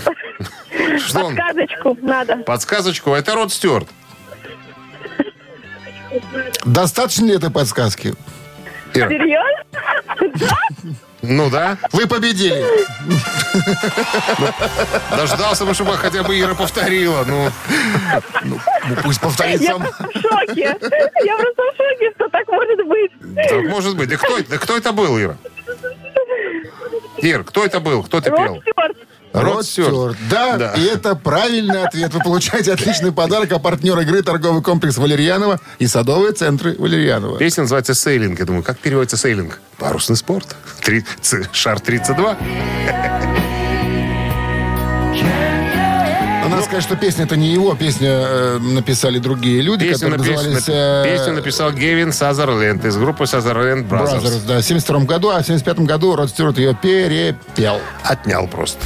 [0.99, 1.37] Что он?
[1.37, 2.37] Подсказочку надо.
[2.39, 3.15] Подсказочку.
[3.15, 3.89] Это Род Стюарт.
[6.65, 8.15] Достаточно ли этой подсказки?
[8.95, 9.09] Ира.
[9.09, 9.65] Серьезно?
[11.27, 11.79] Ну да.
[11.93, 12.65] Вы победили.
[15.17, 17.25] Дождался бы, чтобы хотя бы Ира повторила.
[17.27, 17.51] Ну,
[18.45, 18.59] Ну,
[19.03, 19.83] пусть повторит Я сам.
[19.83, 20.61] просто в шоке.
[20.63, 23.13] Я просто в шоке, что так может быть.
[23.49, 24.09] так может быть.
[24.09, 25.37] Да кто, да кто это был, Ира?
[27.19, 28.03] Ир, кто это был?
[28.03, 28.63] Кто ты пел?
[29.33, 30.17] Род Стюарт.
[30.31, 30.73] Да, Да.
[30.77, 32.15] и это правильный ответ.
[32.15, 37.37] Вы получаете отличный подарок, а партнер игры торговый комплекс Валерьянова и садовые центры Валерьянова.
[37.39, 38.39] Песня называется «Сейлинг».
[38.39, 39.61] Я думаю, как переводится «сейлинг»?
[39.79, 40.55] Парусный спорт.
[40.83, 41.05] Три,
[41.53, 42.37] шар 32.
[46.75, 50.65] сказать, что песня это не его, песня э, написали другие люди, Песню, которые напис- назывались...
[50.69, 54.47] э, песню написал Гевин Сазерленд из группы Сазерленд Brothers, Brothers.
[54.47, 57.79] да, в 72 году, а в 75 году Род Стюарт ее перепел.
[58.03, 58.81] Отнял просто.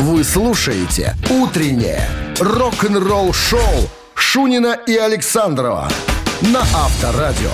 [0.00, 2.06] Вы слушаете «Утреннее
[2.38, 5.88] рок-н-ролл-шоу» Шунина и Александрова
[6.42, 7.50] на Авторадио.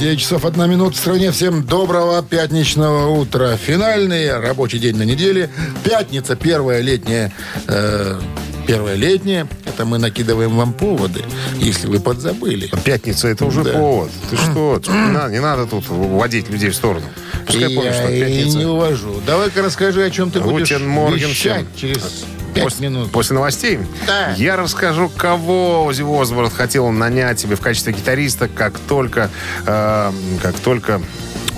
[0.00, 1.30] 9 часов 1 минута в стране.
[1.30, 3.56] Всем доброго пятничного утра.
[3.58, 5.50] Финальный рабочий день на неделе.
[5.84, 7.30] Пятница, первая летняя...
[7.68, 8.18] э,
[8.66, 9.46] первая летняя.
[9.66, 11.22] Это мы накидываем вам поводы,
[11.58, 12.70] если вы подзабыли.
[12.82, 13.72] Пятница это уже Да.
[13.72, 14.10] повод.
[14.30, 14.80] Ты что?
[14.88, 17.04] Не надо, не надо тут водить людей в сторону.
[17.46, 18.56] Пускай И помнят, что я пятница.
[18.58, 19.20] не увожу.
[19.26, 23.10] Давай-ка расскажи, о чем ты будешь Guten Morgen вещать через 5 После, минут.
[23.12, 24.32] после новостей Да.
[24.36, 29.30] я расскажу, кого Ози Осборн хотел нанять себе в качестве гитариста, как только,
[29.66, 31.00] э, как только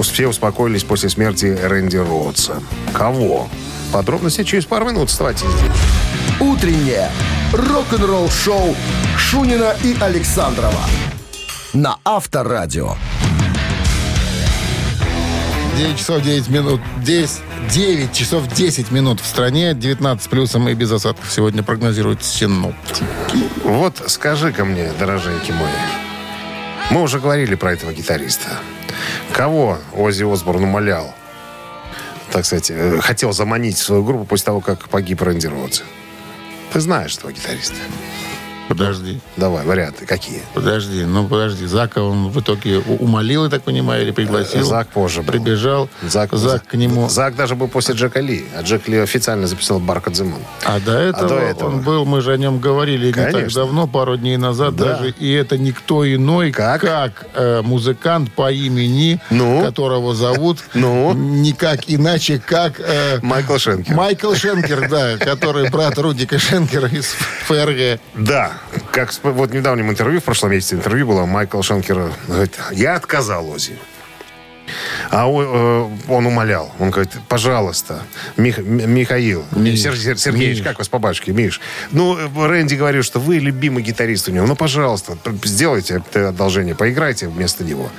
[0.01, 2.63] все успокоились после смерти Рэнди Ротса.
[2.93, 3.49] Кого?
[3.93, 5.11] Подробности через пару минут.
[5.11, 5.45] Вставайте.
[6.41, 7.09] «Утреннее
[7.53, 8.75] рок-н-ролл-шоу»
[9.19, 10.81] Шунина и Александрова
[11.73, 12.95] на Авторадио.
[15.83, 16.81] 9 часов 9 минут.
[17.03, 19.75] 10, 9 часов 10 минут в стране.
[19.75, 23.05] 19 плюсом и без осадков сегодня прогнозируют синоптики.
[23.65, 25.69] Вот скажи-ка мне, дороженький мой,
[26.93, 28.49] мы уже говорили про этого гитариста.
[29.33, 31.13] Кого Ози Осборн умолял,
[32.31, 35.51] так сказать, э, хотел заманить в свою группу после того, как погиб Рэнди?
[36.73, 37.75] Ты знаешь этого гитариста?
[38.79, 39.21] Подожди.
[39.37, 40.43] Давай, варианты какие?
[40.55, 41.67] Подожди, ну подожди.
[41.67, 44.65] Зака он в итоге умолил, я так понимаю, или пригласил.
[44.65, 45.33] Зак позже был.
[45.33, 45.89] Прибежал.
[46.03, 47.09] Зак, Зак к нему.
[47.09, 48.45] Зак даже был после Джека Ли.
[48.57, 50.41] А Джек Ли официально записал Барк Дзимон.
[50.65, 51.69] А до этого, до этого?
[51.69, 53.63] он был, мы же о нем говорили не так Конечно.
[53.63, 54.97] давно, пару дней назад Да.
[54.97, 55.11] даже.
[55.19, 56.85] И это никто иной, Как?
[57.35, 59.63] э, музыкант по имени, Ну?
[59.65, 61.13] которого зовут Ну?
[61.15, 63.95] никак иначе, как э, Майкл Шенкер.
[63.95, 67.07] Майкл Шенкер, да, который брат Рудика Шенкера из
[67.47, 68.01] ФРГ.
[68.15, 68.53] Да,
[68.93, 73.49] как вот в недавнем интервью, в прошлом месяце интервью было, Майкл Шенкер говорит, я отказал
[73.51, 73.79] Ози.
[75.11, 75.43] А о-
[76.09, 76.73] э, он умолял.
[76.79, 78.03] Он говорит, пожалуйста,
[78.37, 80.67] Мих- Михаил, Миш, Сер- Сер- Сергеевич, Миш.
[80.67, 81.61] как вас по батюшке, Миш?
[81.91, 84.47] Ну, Рэнди говорил, что вы любимый гитарист у него.
[84.47, 87.91] Ну, пожалуйста, сделайте это одолжение, поиграйте вместо него.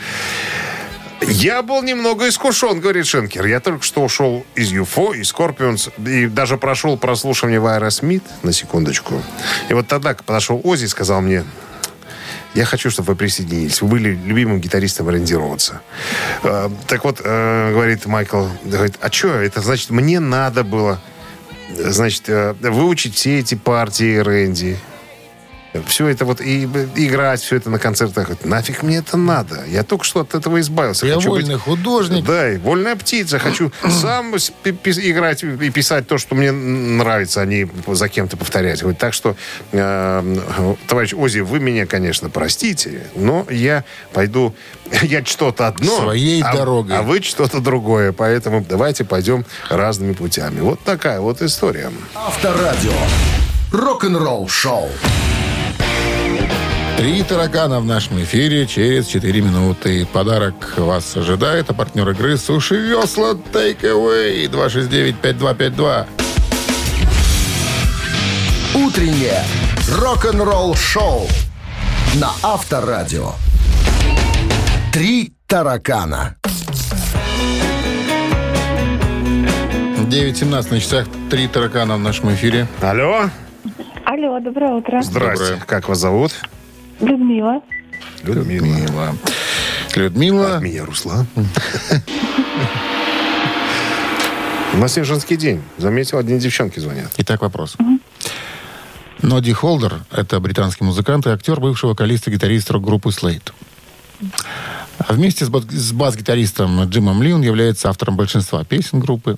[1.28, 3.46] Я был немного искушен, говорит Шенкер.
[3.46, 8.52] Я только что ушел из UFO, из Скорпионс, и даже прошел прослушивание в Аэросмит, на
[8.52, 9.22] секундочку.
[9.70, 11.44] И вот тогда подошел Ози и сказал мне,
[12.54, 13.82] я хочу, чтобы вы присоединились.
[13.82, 15.82] Вы были любимым гитаристом Рэнди Роадса.
[16.44, 21.02] Э, так вот, э, говорит Майкл, говорит, а что, это значит, мне надо было,
[21.76, 24.78] значит, э, выучить все эти партии Рэнди,
[25.88, 26.64] все это вот и,
[26.96, 28.30] и играть, все это на концертах.
[28.44, 29.66] Нафиг мне это надо?
[29.68, 31.06] Я только что от этого избавился.
[31.08, 32.26] Я Хочу быть- вольный художник.
[32.26, 33.40] да, и вольная птица.
[33.40, 38.82] Хочу сам играть и писать то, что мне нравится, а не за кем-то повторять.
[38.82, 39.36] Говорит, так что,
[39.72, 40.36] э,
[40.88, 44.54] товарищ Ози, вы меня, конечно, простите, но я пойду,
[45.02, 46.96] я что-то одно, Своей а, дорогой.
[46.98, 48.12] а вы что-то другое.
[48.12, 50.60] Поэтому давайте пойдем разными путями.
[50.62, 51.92] Вот такая вот история.
[52.16, 52.92] Авторадио.
[53.72, 54.90] Рок-н-ролл шоу.
[56.98, 60.06] Три таракана в нашем эфире через 4 минуты.
[60.06, 66.06] Подарок вас ожидает, а партнер игры Суши Весла Take Away 269-5252.
[68.76, 69.44] Утреннее
[70.00, 71.28] рок-н-ролл шоу
[72.16, 73.32] на Авторадио.
[74.94, 76.36] Три таракана.
[80.10, 81.08] 9.17 на часах.
[81.30, 82.68] Три таракана в нашем эфире.
[82.82, 83.30] Алло,
[84.06, 85.02] Алло, доброе утро.
[85.02, 85.44] здрасте.
[85.46, 85.66] Доброе.
[85.66, 86.34] Как вас зовут?
[87.00, 87.62] Людмила.
[88.24, 88.66] Людмила.
[88.66, 89.16] Людмила.
[89.96, 90.58] Людмила.
[90.58, 91.28] От меня Руслан.
[94.74, 95.62] У нас сегодня женский день.
[95.78, 97.12] Заметил, одни девчонки звонят.
[97.18, 97.78] Итак, вопрос.
[99.22, 103.54] Ноди Холдер– это британский музыкант и актер, бывший вокалист и гитарист рок-группы Slate.
[104.98, 109.38] А Вместе с бас-гитаристом Джимом Ли он является автором большинства песен группы.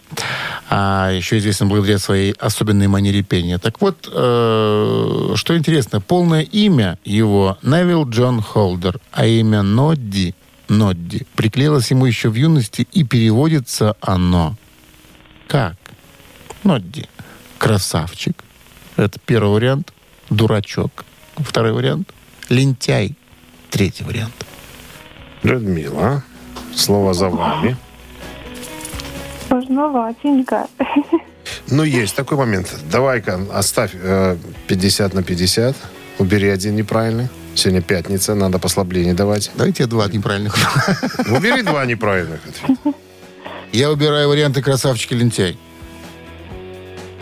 [0.70, 3.58] А еще известен благодаря своей особенной манере пения.
[3.58, 10.34] Так вот, э, что интересно, полное имя его Невил Джон Холдер, а имя Нодди,
[10.70, 14.56] Нодди приклеилось ему еще в юности, и переводится оно
[15.48, 15.76] как?
[16.64, 17.06] Нодди.
[17.60, 18.44] Красавчик.
[18.96, 19.94] Это первый вариант.
[20.32, 21.06] Дурачок.
[21.38, 22.12] Второй вариант.
[22.50, 23.16] Лентяй.
[23.70, 24.46] Третий вариант.
[25.44, 26.24] Людмила,
[26.74, 27.78] слово за вами.
[29.48, 30.68] Сложноватенько.
[31.70, 32.74] Ну, есть такой момент.
[32.92, 34.38] Давай-ка оставь э,
[34.68, 35.76] 50 на 50.
[36.20, 37.28] Убери один неправильный.
[37.56, 39.52] Сегодня пятница, надо послабление давать.
[39.56, 40.56] Дайте два неправильных.
[41.30, 42.42] Убери два неправильных.
[43.72, 45.58] Я убираю варианты красавчик и лентяй.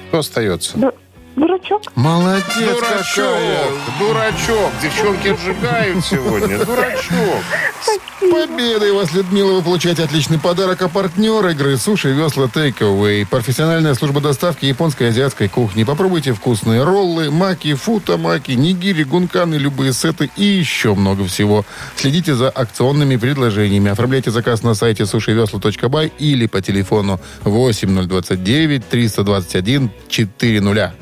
[0.10, 0.94] Кто остается?
[1.36, 1.82] Ду- Дурачок.
[1.96, 3.70] Молодец Дурачок, какая.
[4.00, 4.72] дурачок.
[4.82, 6.58] Девчонки сжигают сегодня.
[6.66, 7.44] Дурачок.
[7.82, 8.00] С
[8.32, 9.54] победой вас, Людмила!
[9.54, 13.26] Вы получаете отличный подарок, а партнер игры «Суши Весла Takeaway».
[13.30, 15.84] Профессиональная служба доставки японской и азиатской кухни.
[15.84, 21.66] Попробуйте вкусные роллы, маки, футамаки, нигири, гунканы, любые сеты и еще много всего.
[21.96, 23.92] Следите за акционными предложениями.
[23.92, 30.94] Оформляйте заказ на сайте сушивесла.бай или по телефону 8029 321 400.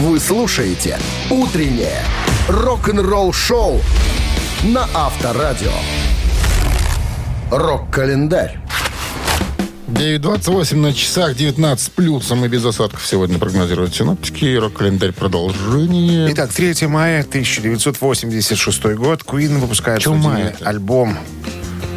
[0.00, 0.98] Вы слушаете
[1.28, 2.02] «Утреннее
[2.48, 3.82] рок-н-ролл шоу»
[4.62, 5.74] на Авторадио.
[7.50, 8.58] Рок-календарь.
[9.88, 14.56] 9.28 на часах, 19 с плюсом и без осадков сегодня прогнозируют синоптики.
[14.56, 16.32] Рок-календарь продолжение.
[16.32, 19.20] Итак, 3 мая 1986 год.
[19.22, 20.66] Queen выпускает студийный мая-то?
[20.66, 21.18] альбом.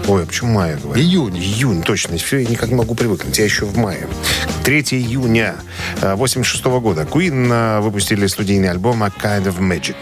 [0.08, 1.02] Ой, а почему мая, говорю?
[1.02, 1.38] Июнь.
[1.38, 2.18] Июнь, точно.
[2.18, 3.38] Все, я никак не могу привыкнуть.
[3.38, 4.08] Я еще в мае.
[4.64, 5.56] 3 июня
[5.98, 7.04] 1986 года.
[7.04, 9.96] Queen э, выпустили студийный альбом «A Kind of Magic».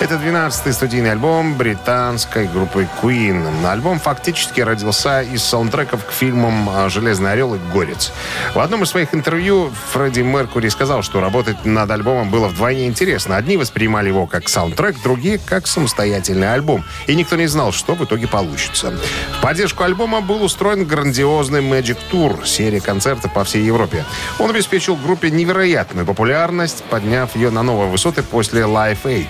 [0.00, 3.66] Это 12-й студийный альбом британской группы Queen.
[3.66, 8.12] Альбом фактически родился из саундтреков к фильмам а, «Железный орел» и «Горец».
[8.54, 13.36] В одном из своих интервью Фредди Меркури сказал, что работать над альбомом было вдвойне интересно.
[13.36, 16.84] Одни воспринимали его как саундтрек, другие— как самостоятельный альбом.
[17.08, 18.94] И никто не знал, что в итоге получится.
[19.38, 24.04] В поддержку альбома был устроен грандиозный Magic Tour, серия концертов по всей Европе.
[24.38, 29.26] Он обеспечил группе невероятную популярность, подняв ее на новые высоты после Live Aid.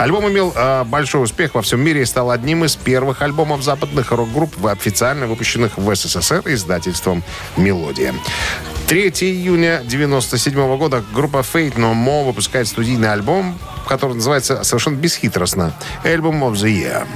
[0.00, 4.12] Альбом имел э, большой успех во всем мире и стал одним из первых альбомов западных
[4.12, 7.22] рок-групп, официально выпущенных в СССР издательством
[7.58, 8.14] «Мелодия».
[8.88, 15.74] 3 июня 1997 года группа Fate No More выпускает студийный альбом, который называется совершенно бесхитростно
[16.02, 17.06] «Album of the Year».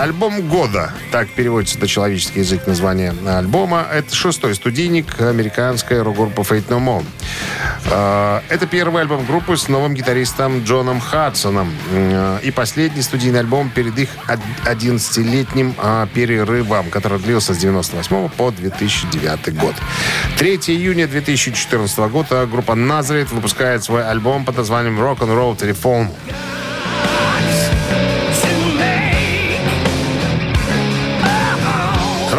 [0.00, 0.92] Альбом года.
[1.10, 3.86] Так переводится на человеческий язык название альбома.
[3.90, 7.04] Это шестой студийник американской рок-группы Fate No More.
[7.90, 11.72] Э, Это первый альбом группы с новым гитаристом Джоном Хадсоном.
[12.42, 18.50] И последний студийный альбом перед их од- 11-летним э, перерывом, который длился с 98 по
[18.50, 19.74] 2009 год.
[20.36, 26.10] 3 июня 2014 года группа Nazareth выпускает свой альбом под названием Rock'n'Roll Telephone.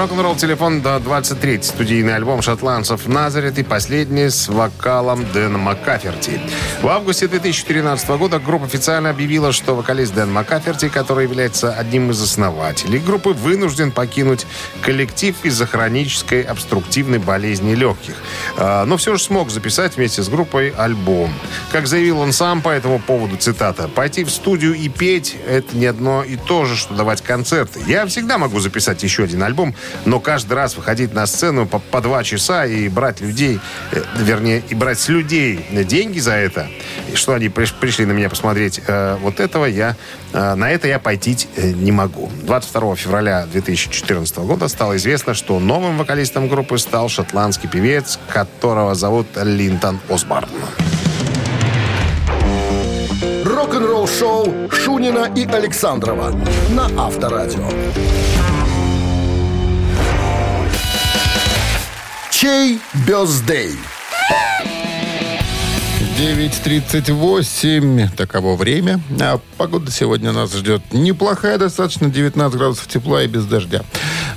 [0.08, 6.40] Рок-н-ролл телефон до 23 студийный альбом шотландцев Назарет и последний с вокалом Дэна Маккаферти.
[6.82, 12.22] В августе 2013 года группа официально объявила, что вокалист Дэн Маккаферти, который является одним из
[12.22, 14.48] основателей группы, вынужден покинуть
[14.82, 18.16] коллектив из-за хронической обструктивной болезни легких.
[18.56, 21.34] А, Но все же смог записать вместе с группой альбом.
[21.74, 25.86] Как заявил он сам по этому поводу, цитата, «Пойти в студию и петь– это не
[25.86, 27.82] одно и то же, что давать концерты.
[27.88, 29.76] Я всегда могу записать еще один альбом,
[30.06, 33.60] но каждый раз выходить на сцену по, по два часа и брать людей,
[33.92, 36.68] э, вернее, и брать с людей деньги за это,
[37.12, 39.96] и что они приш- пришли на меня посмотреть, э, вот этого я,
[40.34, 42.32] э, на это я пойти э, не могу.
[42.44, 49.28] 22 февраля 2014 года стало известно, что новым вокалистом группы стал шотландский певец, которого зовут
[49.36, 50.50] Линтон Осборн.
[53.46, 56.32] Рок-н-ролл-шоу Шунина и Александрова
[56.70, 57.68] на Авторадио.
[62.40, 63.72] Чей бездей?
[66.20, 69.00] 9.38, таково время.
[69.20, 73.82] А погода сегодня нас ждет неплохая, достаточно 19 градусов тепла и без дождя.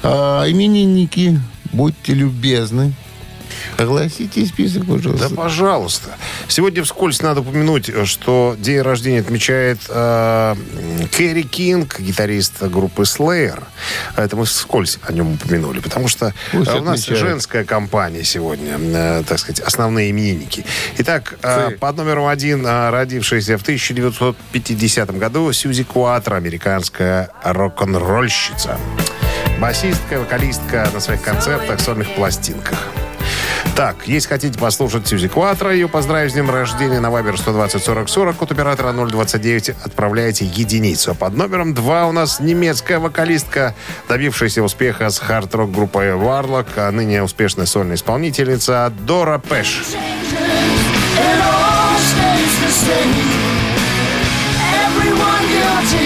[0.03, 1.39] А, именинники,
[1.75, 2.95] будьте любезны.
[3.79, 5.35] Огласите список, Да, пожалуйста.
[5.35, 6.09] пожалуйста.
[6.49, 10.55] Сегодня вскользь надо упомянуть, что день рождения отмечает э,
[11.17, 13.63] Кэрри Кинг, гитарист группы Slayer.
[14.17, 17.21] Это мы вскользь о нем упомянули, потому что Пусть э, у нас отмечает.
[17.21, 20.65] женская компания сегодня, э, так сказать, основные именинники.
[20.99, 28.79] Итак, э, под номером один э, родившаяся в 1950 году Сьюзи Куатро, американская рок-н-ролльщица.
[29.61, 32.79] Басистка, вокалистка на своих концертах, сольных пластинках.
[33.81, 38.11] Так, если хотите послушать Сьюзи Куатро, ее поздравить с днем рождения на Вайбер 120 40
[38.11, 41.13] 40 от оператора 029 отправляете единицу.
[41.13, 43.75] А под номером 2 у нас немецкая вокалистка,
[44.07, 49.83] добившаяся успеха с хард-рок группой Warlock, а ныне успешная сольная исполнительница Дора Пэш.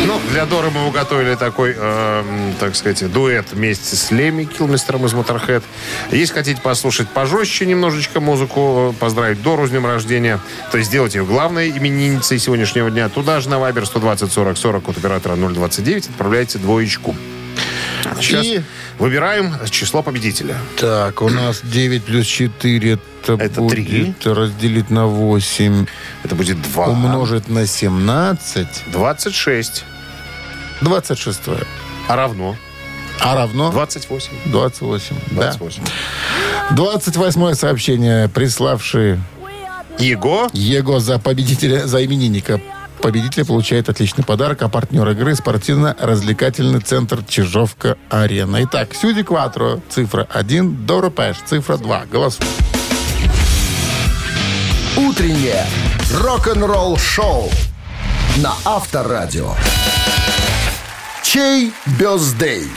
[0.07, 5.14] Ну, для Доры мы уготовили такой, эм, так сказать, дуэт вместе с Леми Килмистером из
[5.14, 5.62] Motorhead.
[6.11, 11.14] Если хотите послушать пожестче немножечко музыку, э, поздравить Дору с днем рождения, то есть сделать
[11.14, 16.09] ее главной именинницей сегодняшнего дня, туда же на Вайбер 120 40 40 от оператора 029
[16.09, 17.14] отправляйте двоечку.
[18.21, 18.63] Сейчас И-
[18.99, 20.57] выбираем число победителя.
[20.77, 22.93] Так, у нас 9 плюс 4
[23.23, 24.15] это, Это будет три.
[24.25, 25.87] разделить на 8,
[26.23, 26.87] Это будет 2.
[26.89, 29.85] умножить на 17, 26.
[30.81, 31.41] 26.
[32.09, 32.57] А равно?
[33.21, 34.33] А равно 28.
[34.47, 35.17] 28.
[35.31, 35.53] Да.
[35.55, 35.83] 28.
[36.73, 39.19] 28 сообщение, приславший
[39.99, 42.61] Его Его за победителя, за именинника.
[43.05, 48.65] Победитель получает отличный подарок, а партнер игры спортивно-развлекательный центр Чижовка-Арена.
[48.65, 52.07] Итак, Сюди Кватро, цифра 1, Дора Пэш, цифра 2.
[52.11, 52.49] Голосуем.
[54.97, 55.67] Утреннее
[56.15, 57.51] рок-н-ролл-шоу
[58.39, 59.53] на Авторадио.
[61.23, 62.70] Чей birthday?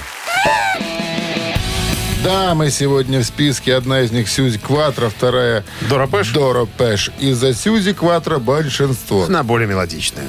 [2.28, 3.74] Да, мы сегодня в списке.
[3.74, 6.34] Одна из них Сюзи Кватро, вторая Доро Пеш?
[6.34, 7.10] Доро Пеш.
[7.20, 9.24] И за Сюзи Кватро большинство.
[9.24, 10.28] Она более мелодичная.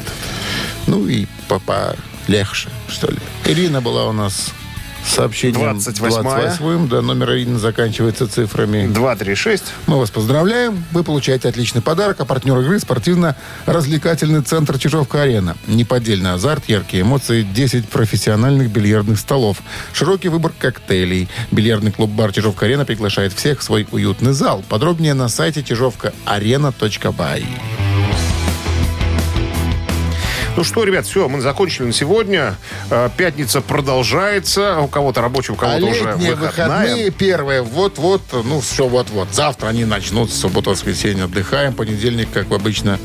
[0.87, 1.97] Ну и папа
[2.29, 3.19] легче, что ли.
[3.47, 4.51] Ирина была у нас
[5.07, 6.57] сообщением 28-я.
[6.59, 6.89] 28-м.
[6.89, 9.65] Да, номер Ирины заканчивается цифрами 236.
[9.87, 10.85] Мы вас поздравляем.
[10.93, 12.21] Вы получаете отличный подарок.
[12.21, 15.57] А партнер игры спортивно-развлекательный центр Чижовка-Арена.
[15.67, 19.59] Неподдельный азарт, яркие эмоции, 10 профессиональных бильярдных столов.
[19.93, 21.29] Широкий выбор коктейлей.
[21.51, 24.65] Бильярдный клуб-бар Чижовка-Арена приглашает всех в свой уютный зал.
[24.69, 27.47] Подробнее на сайте чижовкаарена.бай.
[30.57, 32.57] Ну что, ребят, все, мы закончили на сегодня.
[32.91, 34.81] Э, Пятница продолжается.
[34.81, 36.79] У кого-то рабочий, у А кого-то уже летние выходная.
[36.81, 39.29] выходные первые, вот-вот, ну все вот-вот.
[39.33, 42.99] Завтра они начнутся, суббота, воскресенье отдыхаем, понедельник, как обычно,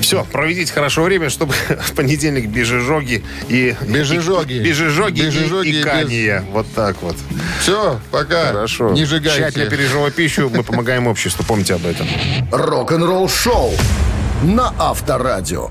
[0.00, 3.74] Все, проведите хорошо время, чтобы в понедельник бежежоги и...
[3.82, 4.52] Бежежоги.
[4.52, 6.44] и- Бежежоги, Бежежоги и, и без- кания.
[6.52, 7.16] Вот так вот.
[7.60, 8.46] Все, пока.
[8.52, 8.90] Хорошо.
[8.90, 9.40] Не сжигайте.
[9.42, 11.44] Тщательно пережевывая пищу, мы помогаем обществу.
[11.44, 12.06] Помните об этом.
[12.52, 13.72] Рок-н-ролл-шоу
[14.44, 15.70] на Авторадио.